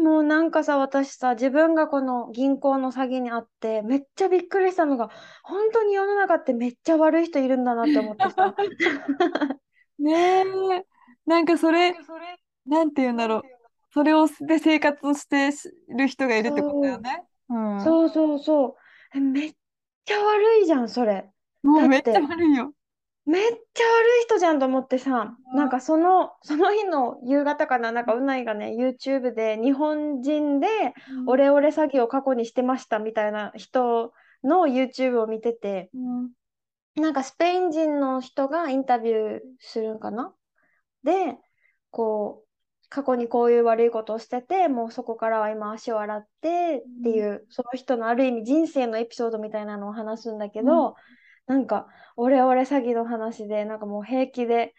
[0.00, 5.10] ーもうなんかさ、私さ、自分がこの銀行の詐欺にあって、めっちゃびっくりしたのが、
[5.42, 8.54] 本当に世の中ってめっちゃ悪い人いるんだなって思ってさ。
[9.98, 10.44] ねえ、
[11.26, 11.94] なんかそれ、
[12.66, 13.42] なんて言うんだろう。
[13.92, 15.50] それをで生活して
[15.96, 17.24] る人がいるってことだよね。
[17.48, 17.80] うん。
[17.80, 18.76] そうそうそう。
[19.14, 19.52] え、めっ
[20.04, 21.30] ちゃ悪いじゃん、それ。
[21.62, 22.72] もうめっちゃ悪いよ。
[23.26, 30.66] めっちゃ悪い人じゃんと思ってさ、なんかその、その日の夕方かな、なんかうないがね、YouTube で日本人で
[31.10, 31.28] うん。
[31.28, 36.30] オレオレ詐欺を過去にしてましたみたいな人の YouTube を見てて、うん。
[37.02, 40.34] なんかスペイン人の人がインタビューするんかな？
[41.02, 41.38] で、
[41.90, 42.48] こう、
[42.94, 50.94] 過去にこういう悪いことをしてて、もうそこからは今足を洗ってっていう、その人のある意味人生のエピソードみたいなのを話すんだけうんど、
[51.48, 54.74] なんか、オレオレ詐欺の話で、なんかもう平気で、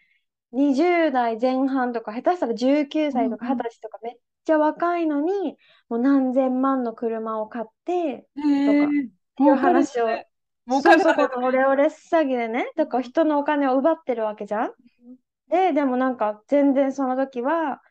[0.53, 4.13] 20代前半とか、下手したら19歳とか20うん歳とかめっ
[4.45, 5.57] ちゃ若いのに、
[5.89, 8.89] もう何千万の車を買ってとかっ
[9.35, 10.29] ていう話を、ね。
[10.69, 11.27] 儲かそうそ。
[11.27, 14.71] このオレオレ詐欺でね、だから人のお金を奪ってるわけじゃん。
[15.49, 17.81] で、でもなんか全然その時は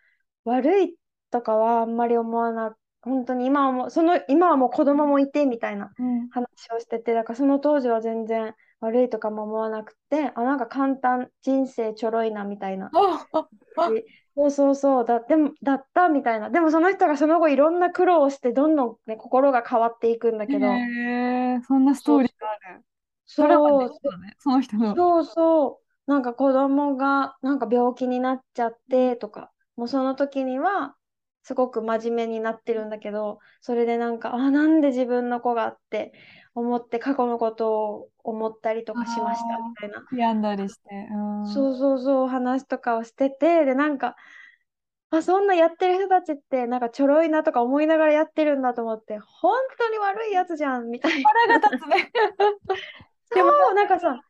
[0.44, 0.96] 悪い
[1.30, 12.92] とかはあんまり思わな、本当に今はもう、その、今はもう子供もいてみたいなうん話をしてて、だからその当時は全然悪いとかも思わなくて、あ、なんか簡単、人生ちょろいなみたいな。
[12.92, 14.04] あ、あ、あ、で
[14.36, 16.50] そうそうそうだ、でも、だったみたいな。
[16.50, 20.86] でもその人がその後いろんな苦労をして、どんどん、ね、心が変わっていくんだへけど、
[21.56, 22.84] え、そんなストーリーそうそう、がある。
[23.26, 24.96] そう見たね、その人の。
[24.96, 30.96] そうそう、なんか子供がなんか病気になっちゃってとか、もうその時には
[31.42, 36.12] すごく真面目になってるんだけど、それでなんか、あ、なんで自分の子がって
[36.54, 40.04] 思って過去のことを思ったりとあかしましたみあ、たいな。
[40.10, 41.08] 病んだりして。
[41.10, 41.66] うん。
[41.66, 44.16] そうそうそう、話とかをしてて、で、なんか、
[45.10, 51.30] あ、そんなやってる人たちってなんかちょろいなとか思いながらやってるんだと思って、本当に悪いやつじゃんみたいな。
[51.48, 52.10] 腹が立つね。
[53.34, 54.24] でも、なんかさ、うん。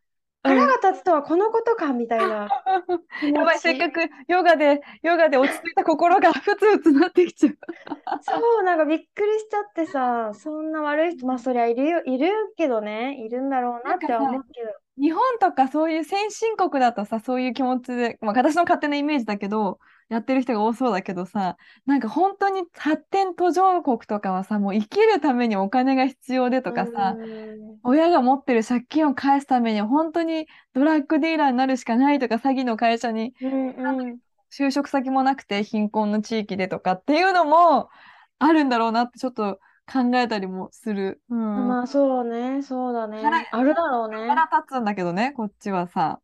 [0.44, 2.48] 腹が立つとはこのことかみたいな
[3.32, 3.92] やばい、せっかち。
[3.92, 7.56] くヨガで、ヨガで落ち着いた心がふつふつなってきちゃう。
[8.22, 14.70] そう、なんかびっくりしちゃってさ、そんな悪い人、まあそりゃいるよ、いるけどね、いるんだろうななっては思うけど。
[14.98, 27.16] 日本とかそういう先進国だとさ、そういう気持ちで、まあ、私の勝手なイメージだけど、やってる人が多そうだけどさ、なんか本当に発展途上国とかはさ、もう生きるためにお金が必要でとうかさ、
[27.82, 33.34] 親が持ってる借金を返すために本当にドラッグディーラーになるしかないとか、詐欺の会社に。
[34.56, 37.88] 就職先もなくて貧困の地域でとかっていうのも
[38.38, 39.58] あるんだろうなってちょっと
[39.92, 41.20] 考えたりもする。
[41.28, 41.68] うん。
[41.68, 43.48] まあそうね、そうだ腹、ね。
[43.50, 44.28] あるだろうね。
[44.28, 46.20] 腹立つんだけどね、こっちはさ。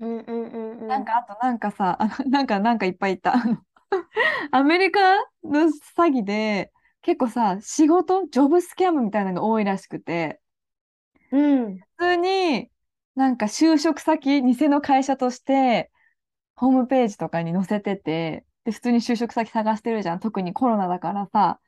[0.00, 0.88] うんうんうんうん。
[0.88, 3.34] なんか、あとなんかさ、あ のなんか、なんかいっぱいいた。
[3.34, 3.58] あ の
[4.52, 5.62] アメリカの
[5.96, 10.40] 詐欺で、結構さ、仕事、ジョブスキャムみたいなのが多いらしくて、
[11.30, 11.36] う
[11.68, 11.82] ん。
[11.98, 12.70] 普通に
[13.14, 15.90] なんか就職先、偽の会社として、
[16.56, 20.20] ホームページとかに載せてて、で、普通に就職先探してるじゃん。
[20.20, 21.60] 特にコロナだからさ、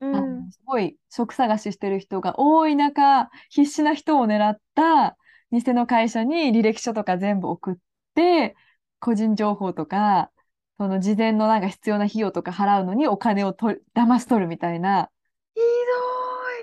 [0.00, 0.52] うあの、ん。
[0.52, 5.16] すごい職探ししてる人が多い中、必死な人を狙った
[5.52, 7.74] 偽の会社に履歴書とか全部送っ
[8.14, 8.56] て、
[8.98, 10.30] 個人情報とか、
[10.78, 15.10] その事前のなんか必要な費用とか払うのにお金をと騙し取るみたいな
[15.54, 15.60] ひ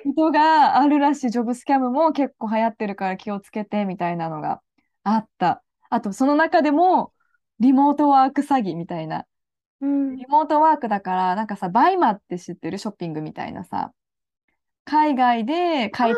[0.04, 0.14] どい。
[0.16, 1.30] ことがあるらしい。
[1.30, 4.62] job scam も結構流行ってるから気をつけてみたいなのが
[5.04, 5.64] あった。
[5.90, 7.14] あと、その中でも、
[7.60, 9.26] リモートワーク詐欺みたいな。
[9.82, 10.16] うん。
[10.16, 12.78] リモートワークだから、なんかさ、 BUYMA って知ってる？
[12.78, 13.92] ショッピングみたいなさ、
[14.86, 16.16] 海外であ買い。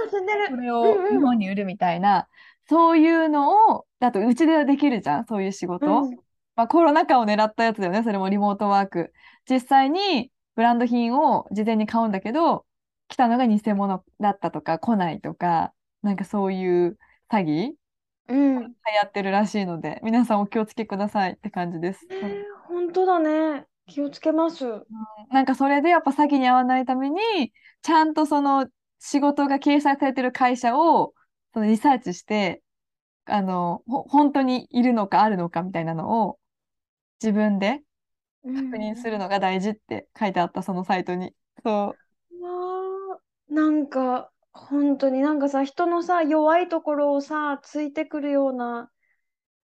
[0.49, 2.27] それを日本に売るみたいな、
[2.71, 6.03] そういうのを、だとうちでできるじゃん、そういう仕事。
[6.03, 6.15] うん
[6.55, 9.11] まあ、コロナ禍を狙ったやつだよね、それもリモートワーク。
[9.49, 12.65] 実際にブランド品を事前に買うんだけど、
[13.09, 16.97] 来たのが偽物だったとか、来ないとか、なんかそういう
[17.29, 17.75] 詐欺流
[18.29, 18.63] うん。
[18.63, 18.71] 行
[19.05, 22.07] ってるらしいので、皆さんお気をつけくださいって感じです。
[22.09, 23.65] えー、本当だね。
[23.87, 24.63] 気をつけます。
[25.29, 27.19] なんかそれでやっぱ詐欺に遭わないために、
[27.81, 28.67] ちゃんとその
[28.99, 31.13] 仕事が掲載されてる会社を
[31.53, 32.63] そのリサーチして、
[33.25, 36.39] あの、ほ本当にいるのかあるのかみたいなのを
[37.21, 37.83] 自分で
[38.43, 41.35] うん確認するのが大事って書いてあった、そのサイトに。
[41.63, 42.03] そう。
[43.53, 48.89] なんか本当になんかさ人のさ弱いところをさついてくるような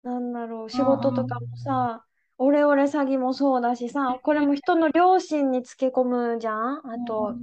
[0.02, 2.04] なんだろう仕事とかもさ
[2.38, 6.82] オレオレ詐欺もそうだしさこれも人の良心につけ込むじゃん。
[6.92, 7.38] あと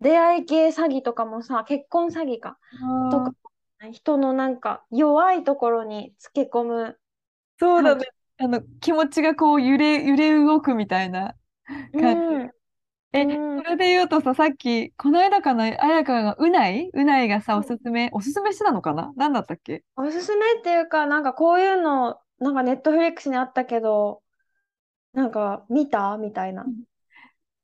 [0.00, 2.58] 出会い系詐欺とかもさ結婚詐欺か。
[3.10, 3.32] とか
[3.92, 6.98] 人のなんか弱いところにつけ込む。
[7.58, 8.04] そうだね。
[8.38, 11.34] あの、気持ちがこう揺れ、揺れ動くみたいな
[11.94, 12.34] う感じ。
[12.44, 12.50] ん
[13.12, 13.62] え、うん。
[13.62, 17.60] それで言うとさ、さっき、この間かな、綾香が、うない、うないがさ、うん。
[17.60, 19.12] おすすめ、おすすめしてたのかな？
[19.16, 19.84] 何だったっけ？
[19.96, 24.20] おすすめっていうかなんかこういうのなんかネットフリックスにあったけど
[25.14, 26.18] なんか見た？
[26.18, 26.66] みたいな。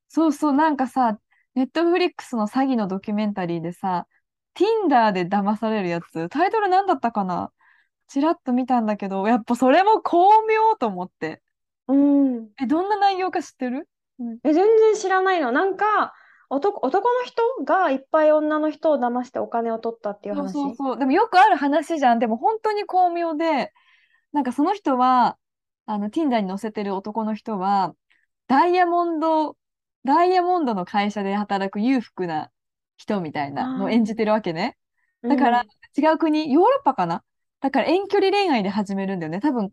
[0.09, 1.19] そうそう、なんかさ、
[1.55, 4.07] ネットフリックスの詐欺のドキュメンタリーでさ、
[4.55, 7.51] Tinder で騙されるやつ、タイトル何だったかな？
[8.09, 11.43] ちらっと見たんだけど、やっぱそれも巧妙と思って。
[11.88, 12.49] うん。
[12.61, 13.88] え、どんな内容か知ってる？
[14.45, 15.53] え、全然知らないの。
[15.53, 16.12] なんか
[16.51, 20.53] 男、男の人がいっぱい女の人を騙してお金を取ったっていうそう話。
[20.53, 20.99] そうそう。
[20.99, 22.19] でもよくある話じゃん。
[22.19, 23.73] でも本当に巧妙で、
[24.33, 25.38] なんかその人は、
[25.87, 27.95] あの、Tinder に載せてる男の人は、
[28.47, 29.57] ダイヤモンド、
[30.05, 32.51] ダイヤモンドの会社で働く裕福な
[33.03, 34.77] 人みたいなのを演じてるわけね。
[35.23, 35.65] だから、
[35.97, 37.23] 違う国、ヨーロッパかな？
[37.61, 39.41] だから遠距離恋愛で始めるんだよね。
[39.41, 39.71] 多分、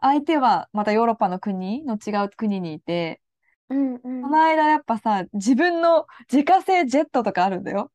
[0.00, 3.20] 相手はまたヨーロッパの国の違う国にいて、
[3.68, 7.90] うんうんこの間やっぱさ、自分の自家製ジェットとかあるんだよ。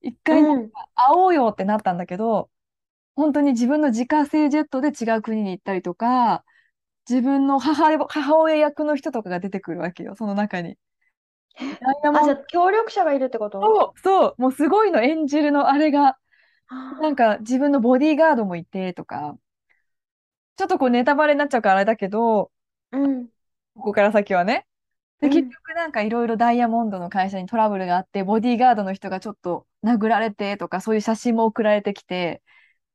[0.00, 2.50] 一回うん会おうよってなったんだけど、
[3.14, 6.44] 本当に自分の自家製ジェットで違う国に行ったりとか、
[7.08, 10.76] 自分の母、母親役の人とかが出てくるわけよ、その中に。
[11.56, 13.60] ダイヤモあ、じゃあ協力者がいるってこと？
[13.60, 16.18] そう、そう、もうすごいの演じるの、あれが。
[17.00, 19.38] なんか自分のボディーガードもいてとか、
[20.56, 22.50] ちょっとこうネタバレになっちゃうからあれだけど、
[22.92, 23.26] うん。
[23.74, 24.66] ここから先はね。
[25.20, 32.42] で、うん結局なんかいろいろダイヤモンドの会社にトラブルがあって、ボディーガードの人がちょっと殴られてとか、そういう写真も送られてきて、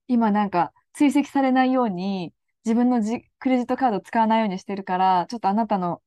[0.07, 2.31] 今なんか追跡されないように、
[2.63, 6.01] 自分のじクレジットカード使わないようにしてるから、ちょっとあなたのね、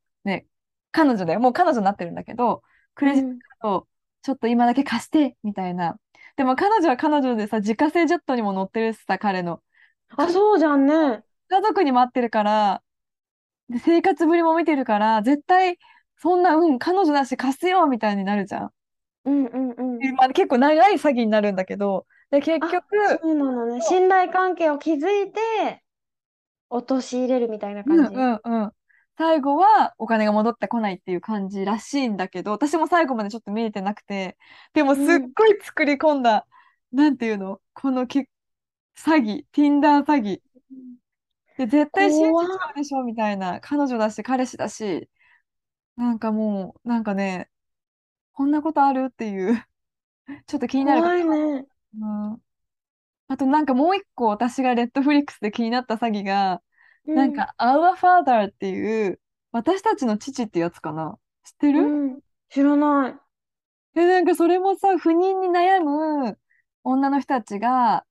[0.96, 1.40] 彼女だよ。
[1.40, 2.62] もう彼女になってるんだけど、
[2.94, 3.30] クレジット
[3.60, 3.88] カード
[4.22, 5.98] ちょっと今だけ貸して、みたいな。
[6.36, 9.62] でも彼女は彼女でさ、自家製ジェットにも乗ってるしさ、彼の。
[10.16, 11.22] あ、そうじゃんね。
[11.48, 12.82] 家族に待ってるから、
[13.68, 15.78] で、生活ぶりも見てるから、絶対、
[16.18, 18.70] そんな、うん、彼女だし貸すよ、みたいになるじゃん。
[19.26, 19.98] うんうんうん。
[19.98, 23.80] でまあ、結構長い詐欺になるんだけど、で、結局、そうなのね。
[23.82, 25.82] 信頼関係を築いて、
[26.68, 28.14] 陥れるみたいなうん感じ。
[28.14, 28.72] うんうん。
[29.18, 34.36] 最後はお金が戻ってこないっていう感じらしいんだけど、私も最後までちょっと見えてなくて、
[34.74, 36.46] でもすっごい作り込んだ、
[36.92, 37.60] なんていうの？
[37.74, 38.28] このけ
[38.98, 40.42] 詐欺、Tinder 詐欺。
[41.56, 43.60] で、絶対信じちゃうでしょみたいな。
[43.60, 45.08] 彼女だし、彼氏だし、
[45.96, 47.48] なんかもう、なんかね、
[48.32, 49.64] こんなことあるっていう、
[50.46, 51.66] ちょっと気になる怖いね。
[51.98, 52.42] うん
[53.28, 56.62] あとなんかもう一個私がレッドフリックスで気になった詐欺が、
[57.06, 59.20] なんか Our Father っていう、
[59.52, 61.18] 私たちの父ってやつかな？
[61.44, 62.18] 知ってうる、ん、うん。
[62.50, 63.14] 知らない。
[63.94, 66.38] で、なんかそれもさ、不妊に悩む
[66.84, 68.04] 女の人たちが、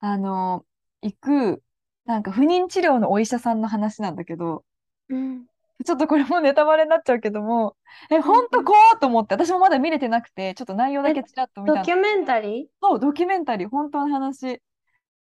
[0.00, 0.64] あの、
[1.02, 1.62] 行く、
[2.04, 4.64] なんか不妊治療のお医者さんの話なんだけど、
[5.08, 5.46] うん。
[5.84, 7.76] ちょっとこれもネタバレになっちゃうけども、
[8.10, 14.62] え、ほんと怖っと思って、私もまだ見れてなくて、ちょっと内容だけちらっと見たのドキュメンタリそう、ドキュメンタリー、本当の話。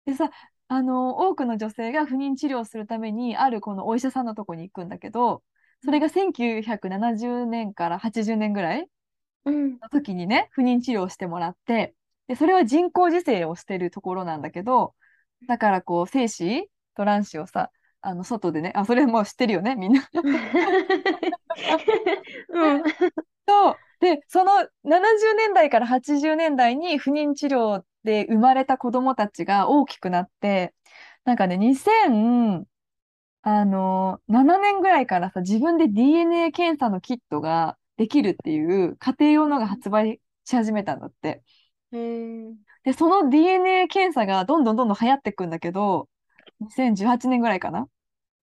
[0.06, 0.30] でさ、
[0.74, 5.44] あの、多くの女性が不妊治療をするために、あるこのお医者さんのとこに行くんだけど、
[5.84, 8.88] それが1970年から80年ぐらい。
[9.46, 11.94] の時にね、不妊治療をしてもらって、
[12.28, 14.96] で、それは人工授精をしてるところなんだけど、
[15.46, 20.08] だからこう、精子と卵子をさ、あの、外でね、あ、それもう知ってるよね、みんな。
[22.48, 22.84] うん。
[23.46, 23.76] そう。
[24.00, 24.52] で、その
[24.86, 30.74] 70年代から80年代に不妊治療で生まれた子供たちが大きくなって、
[31.26, 32.66] なんかね、2000、
[33.44, 41.44] あの、7年ぐらいからさ、自分で DNA 検査のキットができるっていう家庭用のが発売し始めたんだって。
[42.84, 46.10] で、その DNA 検査がどんどんどんどん流行ってくんだけど、
[46.62, 47.88] 2018年ぐらいかな。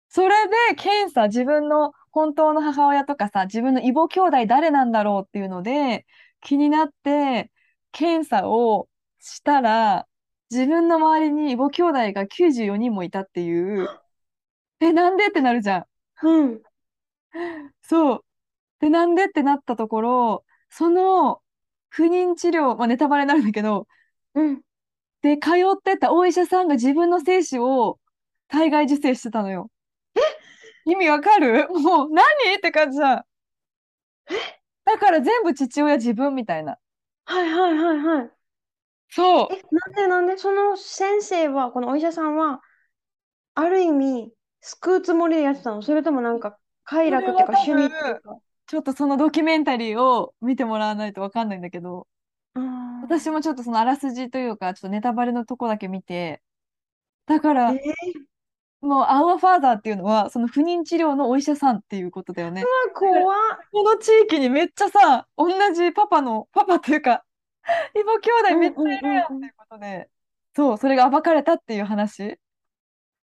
[0.09, 6.05] それで検査、自分の本当の母親とかさ、自分の異母兄弟誰なんだろうっていうので、
[6.41, 7.51] 気になって、
[7.91, 8.87] 検査を
[9.25, 10.07] したら、
[10.51, 13.89] 自分の周りに異母兄弟が94人もいたっていう、
[14.79, 15.85] え、なんでってなるじゃん。
[16.27, 16.61] うん。
[17.81, 18.25] そう。
[18.79, 21.41] で、なんでってなったところ、その
[21.89, 23.88] 不妊治療、まあ、ネタバレになるんだけど、
[24.35, 24.61] うん。
[25.21, 27.99] で、通ってたお医者さんが自分の精子を
[28.47, 29.71] 体外受精してたのよ。
[30.85, 31.67] 意味わかる？
[31.69, 32.57] もう何？
[32.57, 33.23] って感じじゃん。
[34.85, 36.77] だから全部父親自分みたいな。
[37.25, 38.31] はいはいはいはい。
[39.15, 39.47] そう。
[39.49, 40.38] え、なんでなんで？
[40.38, 42.60] その先生は、このお医者さんは、
[43.54, 45.82] ある意味、救うつもりでやってたの？
[45.82, 48.36] それともなんか、快楽っていうか趣味っていうか？
[48.67, 52.08] ちょっとそのドキュメンタリーを見てもらわないとわかんないんだけど、
[53.04, 56.41] 私もちょっとそのあらすじというか、ちょっとネタバレのとこだけ見て、
[57.25, 57.80] だから、え
[58.82, 62.62] もう、アワファーザーっていうのは、その不妊治療のお医者さんっていうことだよね。
[62.62, 63.17] ー、怖っ。
[63.71, 67.24] この地域にめっちゃさ、同じパパの、パパというか、
[67.95, 70.10] 異母兄弟めっちゃいるやんっていうことで、
[70.56, 72.39] そう、それが暴かれたっていう話。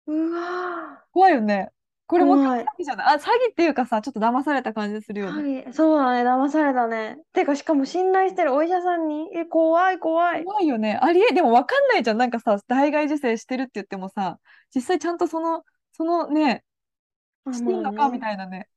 [0.08, 1.70] うわ怖いよね。
[2.08, 3.16] これも怖い詐欺じゃない？
[3.16, 5.64] あ、詐欺っていうかさ、ちょっと騙された感じするよね。
[5.64, 7.18] はい、そうだね、騙されたね。
[7.34, 10.46] てか、しかも信頼してるお医者さんに、え、怖い怖い。
[10.46, 10.98] 怖いよね。
[11.02, 12.18] ありえ、でも分かんないじゃん。
[12.18, 14.40] なんかさ、体外受精してるって言ってもさ、
[14.74, 16.64] 実際ちゃんとその、そのね、
[17.46, 18.70] あしてんのかみいたいなね。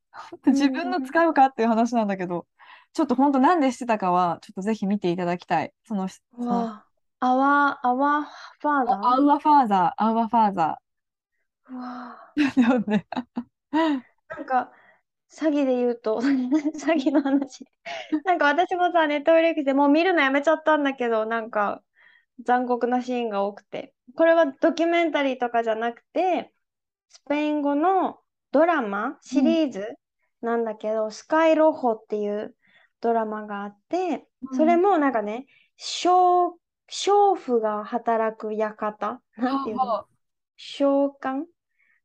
[0.45, 2.45] うん自分の使うかっていう話なんだけど、
[2.93, 5.73] ちょっと本当なんでしてたかは、ちょっとぜひ見ていただきたい。
[5.85, 6.81] その、その
[7.19, 9.07] アワ、アワファーザー？
[9.07, 10.79] アウアファーザー、アウアファーザ
[11.69, 12.61] うわー。
[12.61, 13.07] だよね。
[14.29, 14.71] なんか、
[15.31, 17.65] 詐欺で言うと、 詐欺の話。
[18.25, 21.81] なんか私もさ、ネットフリックスでもう見るのやめちゃったんだけど、なんか
[22.43, 23.93] 残酷なシーンが多くて。
[24.15, 26.53] これはドキュメンタリーとかじゃなくて、
[27.07, 28.19] スペイン語の
[28.51, 29.95] ドラマ、シリーズ
[30.41, 32.55] なんだけど、スカイロホっていう
[33.01, 35.47] ドラマがあって、それもなんかね、
[35.79, 36.53] 娼
[36.89, 40.05] 娼婦が働く館、なんていうの？
[40.57, 41.45] 召喚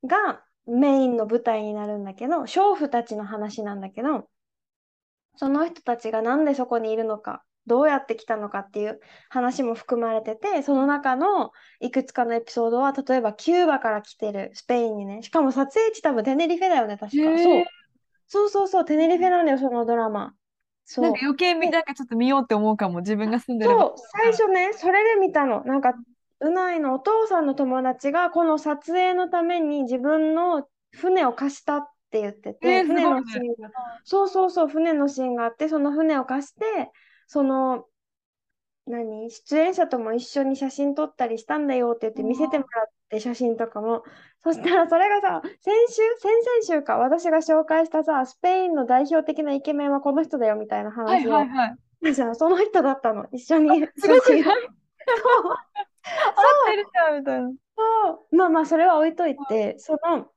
[0.04, 4.28] がメインの舞台になるんだけど、娼婦たちの話なんだけど、
[5.36, 17.36] その人たちがなんでそこにいるのか、どうやって来たのかっていう話も含まれてて、その中のいくつかのエピソードは、例えばキューバから来てるスペインにね、しかも撮影地多分テネリフェだよね、確か。
[17.36, 17.64] そう。
[18.28, 20.32] そうそうそう、テネリフェなんだよ、そのドラマ。
[20.98, 23.00] なんか余計見なんかちょっと見ようって思うかも。
[23.00, 25.64] 自分が住んでるそう、最初ね、それで見たの。
[25.64, 25.94] なんか、
[26.40, 33.70] うないのお父さんの友達が、この撮影のために自分の船を貸したって言ってて、えー船のシーンが、
[34.04, 36.64] そうそうそう、船のシーンがあって、その船を貸して、
[37.26, 37.86] その、
[38.86, 44.02] 何、出演者とも一緒に写真撮ったりしたんだよって言って見せてもらって、写真とかも。
[44.42, 51.32] そしたらそれがさ、先週、先々週か、私が紹介したさ、スペインの代表的なイケメンはこの人だよみたいなはい話を。
[51.32, 51.76] はいはい。
[52.14, 54.42] その人だったの、一緒にすごくない？
[54.42, 54.52] 写真を
[55.50, 55.64] 合っ
[56.70, 57.48] てるじゃんみたいな。
[57.48, 57.54] そ
[58.30, 60.28] うまあまあそれは置いといて、その、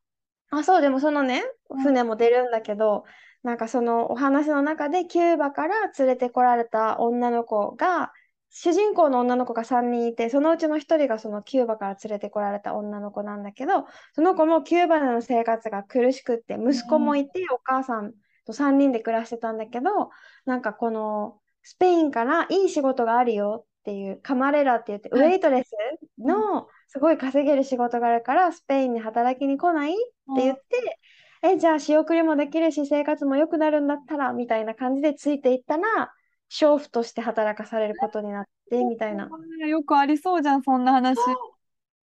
[0.52, 3.04] あ、そう、でもそのね、うん船も出るんだけど、
[3.44, 8.12] なんかそのお話の中でキューバから連れてこられた女の子が、
[8.52, 18.14] 主人公の女の子が3人いて、そのうちの1人がそのキューバから連れてこられた女の子なんだけど、その子もキューバでの生活が苦しくって、息子もいて、お母さん
[18.46, 20.10] と3人で暮らしてたんだけど、
[20.46, 25.32] なんかこのスペインからいい仕事があるよっていう、カマレラって言って、ウはい。
[25.32, 25.72] ェイトレス
[26.18, 29.96] のすごい稼げる仕事があるから、スペインに働きに来ないっ
[30.34, 31.00] て言って、
[31.42, 36.12] え、じゃあ仕送りもできるし、生活も良くなるんだったら、みたいな感じでついていったら、
[36.50, 39.30] 娼婦として働かされることになって、みたいな。
[39.32, 41.17] うんよくありそうじゃん、そんな話。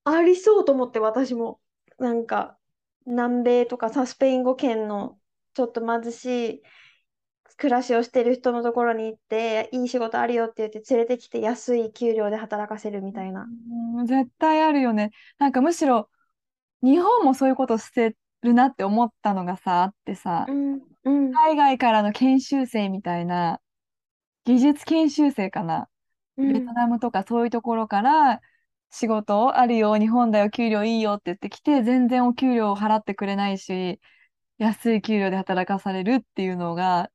[0.05, 1.61] ありそうと思って、私も。
[1.99, 2.59] なんか、
[3.07, 5.19] 南米とかさ、スペイン語圏の
[5.55, 6.63] ちょっと貧しい
[7.57, 13.47] 暮らしをしてる人のところに行って、いい仕事あるよって言って連れてきて、安い給料で働かせるみたいな。
[13.97, 15.11] うん絶対あるよね。
[15.39, 16.11] なんかむしろ
[16.83, 23.61] 日本もそういうことしてるなって思ったのがさ、あってさう、ん、うん、海外からの研修生みたいな、
[24.47, 25.89] 技術研修生かな。
[26.39, 28.41] うん、ベトナムとかそういうところから
[28.91, 34.01] 仕事あるよ、日本だよ、給料いいよって言ってきて、全然お給料を払ってくれないし、
[34.59, 37.11] 安い給料で働かされるっていうのが、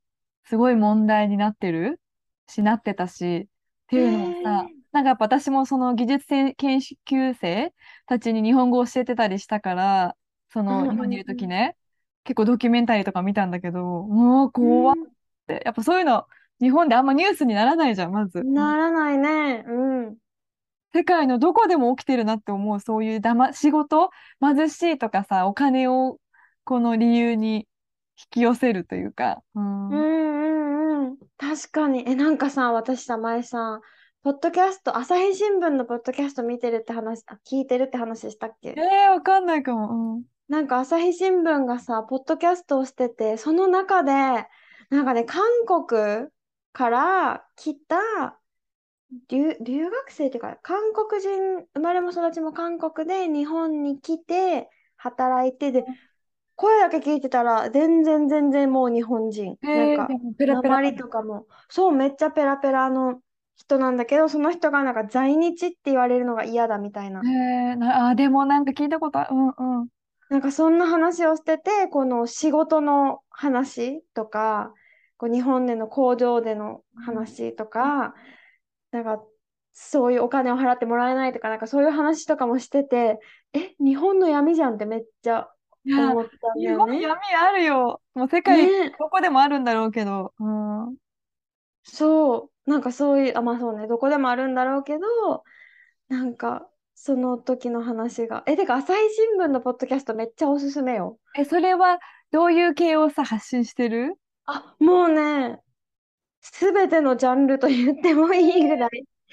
[0.46, 2.00] すごい問題になってる
[2.48, 3.48] し、なってたし、っ
[3.88, 7.74] ていうのをさ、なんかやっぱ私もその技術研究生
[8.08, 10.18] たちに日本語を教えてたりしたから
[10.50, 11.78] その日本にいる時ね、
[12.24, 14.96] 結構ドキュメンタリーとか見たんだけどもう怖っ
[15.48, 16.26] て、やっぱそういうの
[16.62, 18.44] 日本であんまニュースにならないじゃんまず。
[18.44, 19.66] ならないね。
[19.68, 19.74] う
[20.12, 20.16] ん。
[20.94, 26.20] 世界のどこでも起きてるなって思うそういうだ、ま、仕事貧しいとかさお金を
[26.64, 27.68] この理由に
[28.18, 29.42] 引き寄せるというか。
[29.56, 32.04] うん、うんうんうん確かに。
[32.08, 33.82] え、なんかさ、私さ、前さ、
[34.24, 38.76] ポッドキャスト、朝日新聞のポッドキャスト見てるって話、あ聞いてるって話したっけ？
[38.78, 40.14] えー、わかんないかも。
[40.16, 44.12] うん、なんか朝日新聞がさ、ポッドキャストをしてて、その中で、
[44.92, 46.28] なんかね、韓国
[46.74, 48.40] から来た
[49.30, 55.86] 留、留学生っていうか、韓国人、生まれも育ちも韓国で日本に来て働いて、で、
[56.56, 59.58] 声だけ聞いてたら、全然全然もう日本人。
[59.74, 63.22] なんか、ペラペラとかも、そう、めっちゃペラペラの
[63.58, 67.28] 人なんだけど、その人がなんか在日って言われるのが嫌だみたいな。
[67.28, 69.30] へなあ、でもなんか聞いたことある。
[69.36, 69.88] うんうん。
[70.30, 74.74] なんかそんな話をしてて、この仕事の話とか、
[75.22, 78.16] こう日本での工場での話とか、
[78.90, 79.24] なんか
[79.72, 83.20] そういうお金を払ってもらえないとか、なんかそういう話とかもしてて、
[83.54, 85.48] え、日本の闇じゃんってめっちゃ
[85.86, 86.98] 思ったんだよね。
[86.98, 88.02] 日本闇あるよ。
[88.16, 90.34] もう世界どこでもあるんだろうけど。
[90.40, 90.96] うん、
[91.84, 95.44] そう、なんかそういう、あ、まあそうね、どこでもあるんだろうけど、
[96.08, 98.42] なんかその時の話が。
[98.48, 101.20] え、てか朝日新聞のポッドキャストめっちゃおすすめよ。
[101.38, 102.00] え、それは
[102.32, 104.16] どういう系をさ、発信してる？
[104.46, 105.60] あ、もうね、
[106.42, 108.90] すべてのジャンルと言ってもいいぐらい。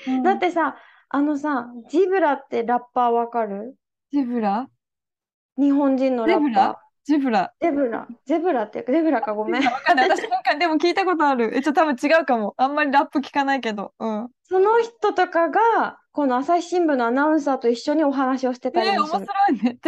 [0.07, 0.77] うん、だってさ、
[1.09, 3.77] あのさ、ジブラってラッパーわかる？
[4.13, 4.69] ジブラ？
[5.57, 6.75] 日本人のラッパー。
[7.05, 7.53] ジブラ？
[7.61, 8.07] ゼブラ？
[8.27, 9.65] ゼブラって、ゼブラかごめん。
[9.65, 10.11] わかんない。
[10.11, 11.57] 私なんかでも聞いたことある。
[11.57, 12.53] え、ちょっと多分違うかも。
[12.59, 13.95] あんまりラップ聞かないけど。
[13.99, 14.29] うん。
[14.45, 19.23] その人とかが、この朝日新聞のアナウンサーと一緒にお話をしてたりもする。
[19.23, 19.79] えー、面白いね。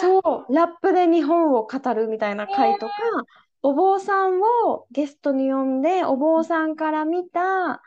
[0.00, 3.22] そう、ラップで日本を語るみたいな回とか、えー、
[3.66, 7.82] お坊さんをゲストに呼んで、お坊さんから見た、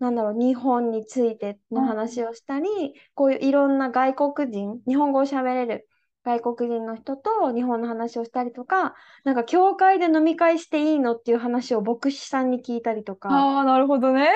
[0.00, 2.68] なんだろう、日本についての話をしたり、
[3.14, 5.88] こういういろんな外国人、日本語を喋れる
[6.24, 13.28] 外国人の人と日本の話をしたりとか、なんか教会で飲み会していいのっていう話を牧師さんに聞いたりとか。
[13.30, 14.30] ああ、なるほどね。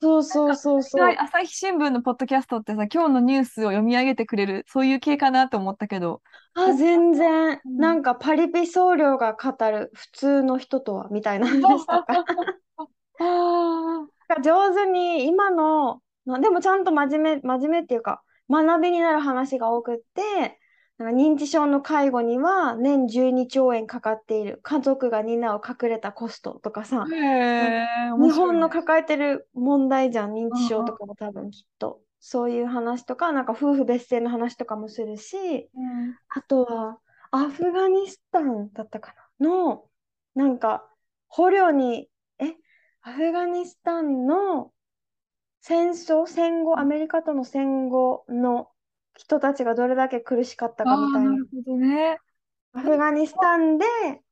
[0.00, 1.14] そうそうそうそう。
[1.18, 6.22] 朝日新聞のポッドキャストってさ、今日のニュースを読み上げてくれる、そういう系かなと思ったけど。
[6.54, 7.60] あ、全然。
[7.64, 12.24] うん、なんかパリピ僧侶が語る普通の人とは、みたいな話とか。
[14.42, 16.00] 上手に今の、
[16.40, 20.59] でもちゃんと真面目、真面目っていうか、学びになる話が多くって、
[21.00, 24.60] 認知症の介護には年12兆円かかっている。
[24.62, 32.00] 家族が担う隠れたコストとかさ、日本の抱えてる問題じゃん認知症とかも多分きっと。
[32.22, 36.98] そういう話とかなんか夫婦別姓の話とかもするし、うん、あとは
[37.30, 39.84] アフガニスタンだったかなの
[40.34, 40.86] なんか
[41.28, 42.56] 捕虜にえ？
[43.00, 44.70] アフガニスタンの
[45.62, 48.68] 戦争戦後アメリカとの戦後の
[49.20, 51.30] 人たちがどれだけ苦しかったかみたいな。
[51.32, 52.18] なるほどね。
[52.72, 53.84] アフガニスタンで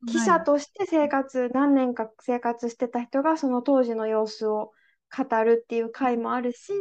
[0.07, 4.73] 記者として生活、はい、何年か生活してた人がその当時の様子を
[5.15, 6.73] 語るっていう回もあるし、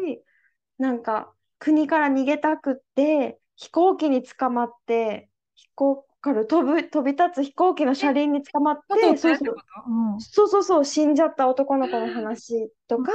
[0.78, 9.56] なんか国から逃げたくって飛行機に捕まって飛行から飛ぶ飛び立つ飛行機の車輪に捕まってそうそう。
[9.88, 13.12] うん、そうそうそう死んじゃった男の子の話とか、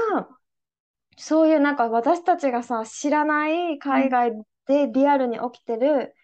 [1.17, 4.33] そういうなんか私たちがさ知らない海外
[4.67, 6.15] でリアルに起きてる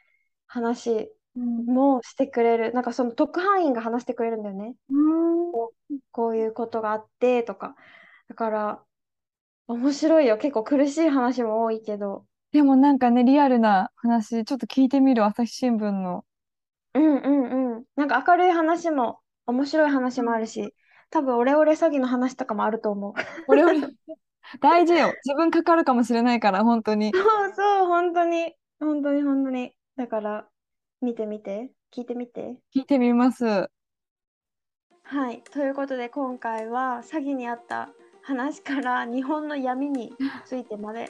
[0.46, 4.74] 話もしてくれる、なんかその特派員が話してくれるんだよね。
[5.52, 7.74] こうこういうことがあってとか。
[8.28, 8.82] だから
[9.66, 10.38] 面白いよ。
[10.38, 12.24] 結構苦しい話も多いけど。
[12.52, 16.24] でもなんかね、リアルな話、ちょっと聞いてみる、朝日新聞の。
[16.94, 17.84] うんうんうん。
[17.94, 20.74] なんか明るい話も、面白い話もあるし、
[21.10, 23.12] 多分オレオレ詐欺の話とかもあると思う。
[23.48, 23.80] オレオレ
[24.60, 25.12] 大事よ。
[25.24, 27.12] 自分かかるかもしれないから、本当に。
[27.12, 27.22] そう
[27.54, 28.54] そう、本当に。
[28.80, 29.72] 本当に本当に。
[29.96, 30.48] だから、
[31.00, 31.70] 見てみて。
[31.92, 32.56] 聞いてみて。
[32.74, 33.44] 聞いてみます。
[33.44, 35.42] はい。
[35.52, 37.90] ということで、今回は詐欺にあった
[38.22, 41.08] 話から日本の闇についてまで。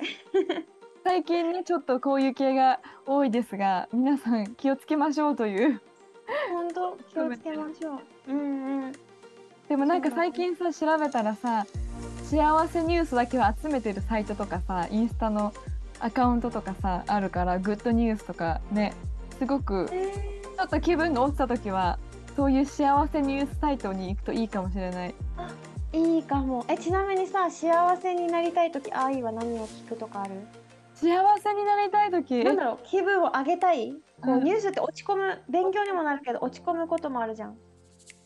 [1.05, 5.81] 最近ね、ちょっとこういう系が多いですが、皆さん気をつけましょうという。
[6.51, 8.33] 本当、気をつけましょう。
[8.33, 8.93] うんうん。
[9.69, 11.67] でもなんか最近さ、調べたらさ、
[12.29, 15.55] 幸せニュースだけを集めてるサイトとかさインスタの
[15.99, 18.93] アカウントとかさあるからグッドニュースとかね
[19.39, 21.99] すごくちょっと気分が落ちた時は
[22.37, 25.15] そういう幸せニュースサイトに行くといいかもしれない。
[25.93, 26.67] いいかも。
[26.69, 30.35] え、ちなみにさ、幸せになりたいとき、愛は何を聞くとかある？
[30.95, 32.45] 幸せになりたい時？
[32.45, 33.93] なんだろう、気分を上げたい？
[34.23, 37.57] こううんニュースって落ち込む、勉強にもなるけど、落ち込むこともあるじゃん。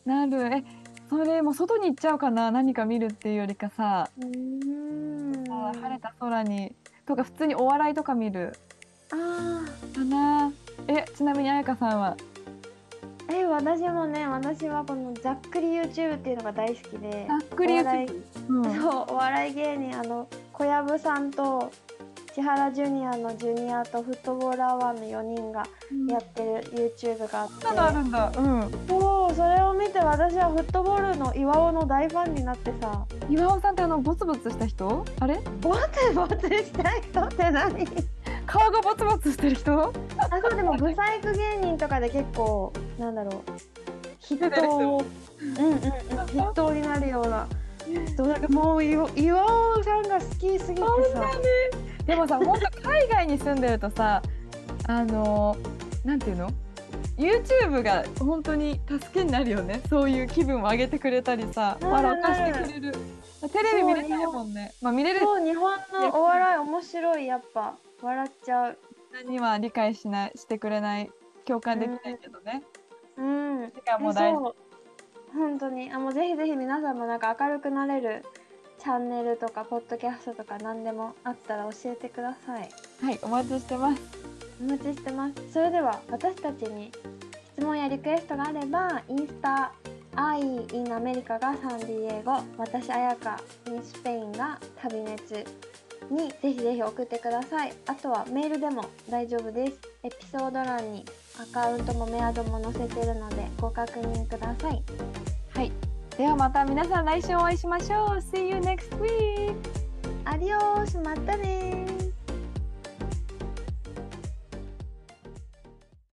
[0.05, 0.63] なるえ
[1.09, 5.51] それもう外に行っちゃうかな何か見るっていうよりかさ、うーん。
[5.51, 6.73] あー晴れた空に
[7.05, 8.57] とか普通にお笑いとか見る。
[9.11, 10.51] あかな。
[10.87, 12.17] えちなみに彩香さんは？
[12.17, 12.33] ー
[13.35, 18.09] え、私もね、私はこのざっくり YouTube っていうのが大好きで、ざっくりお笑い
[18.49, 21.71] うん、そう、お笑い芸人、あの、小籔さんと、
[22.33, 25.63] 千原ジュニアのジュニアとフットボールアワーの4人が
[26.09, 26.63] やってる
[26.97, 28.31] YouTube があって、あるんだ。
[28.35, 28.71] うん。
[28.87, 33.05] そうそれを見て私はフットボールの岩尾の大ファンになってさ。
[33.29, 35.05] 岩尾さんってあのボツボツした人？
[35.19, 35.39] あれ？
[35.61, 37.85] ボツボツした人って何？
[38.47, 39.93] 顔がボツボツしてる人？
[40.17, 43.51] あそうでもブサイク芸人とかで結構なんだろう。
[44.27, 45.03] 筆頭
[45.39, 47.47] うんうんうん筆頭になるような。
[47.85, 51.29] 人 なんかもう岩岩尾さんが好きすぎてさ
[52.05, 54.21] でもさ本当海外に住んでるとさ
[54.87, 55.55] あの
[56.03, 56.49] なんていうの
[57.17, 59.81] ？YouTube が本当に助けになるよね。
[59.89, 62.93] そういう気分を上げてくれたりさ笑かしてくれる。
[63.51, 64.73] テレビ見れないもんね。
[64.81, 65.19] まあ見れる。
[65.21, 67.27] そう日本のお笑い面白い。
[67.27, 68.77] やっぱ笑っちゃう。
[69.29, 71.11] には理解しないしてくれない
[71.45, 72.63] 共感できないけどね、
[73.15, 73.71] うん。
[73.75, 74.55] 時間も大事。
[75.33, 75.91] 本当に。
[75.91, 78.25] あもうぜひぜひ皆さんもなんか明るくなれる
[78.83, 82.69] チャンネルとかポッドキャストとか何でもあったら教えてください。
[83.01, 84.01] はいお待ちしてます。
[84.61, 85.53] お待ちしてます。
[85.53, 86.91] それでは私たちに
[87.55, 89.71] 質問やリクエストがあればインスタ
[90.17, 90.41] I
[90.73, 95.45] in アメリカがサンディエゴ私彩香 in スペインが旅熱
[96.11, 97.73] にぜひぜひ送ってください。
[97.87, 99.79] あとはメールでも大丈夫です。
[100.03, 101.05] エピソード欄に
[101.41, 104.83] アカウントもメアドも載せてるのでご確認ください。
[105.55, 105.71] はい
[106.17, 108.07] ではまた皆さん来週お会いしましょう。
[108.17, 109.55] See you next week
[110.25, 110.99] アディオース。
[110.99, 112.02] またねー。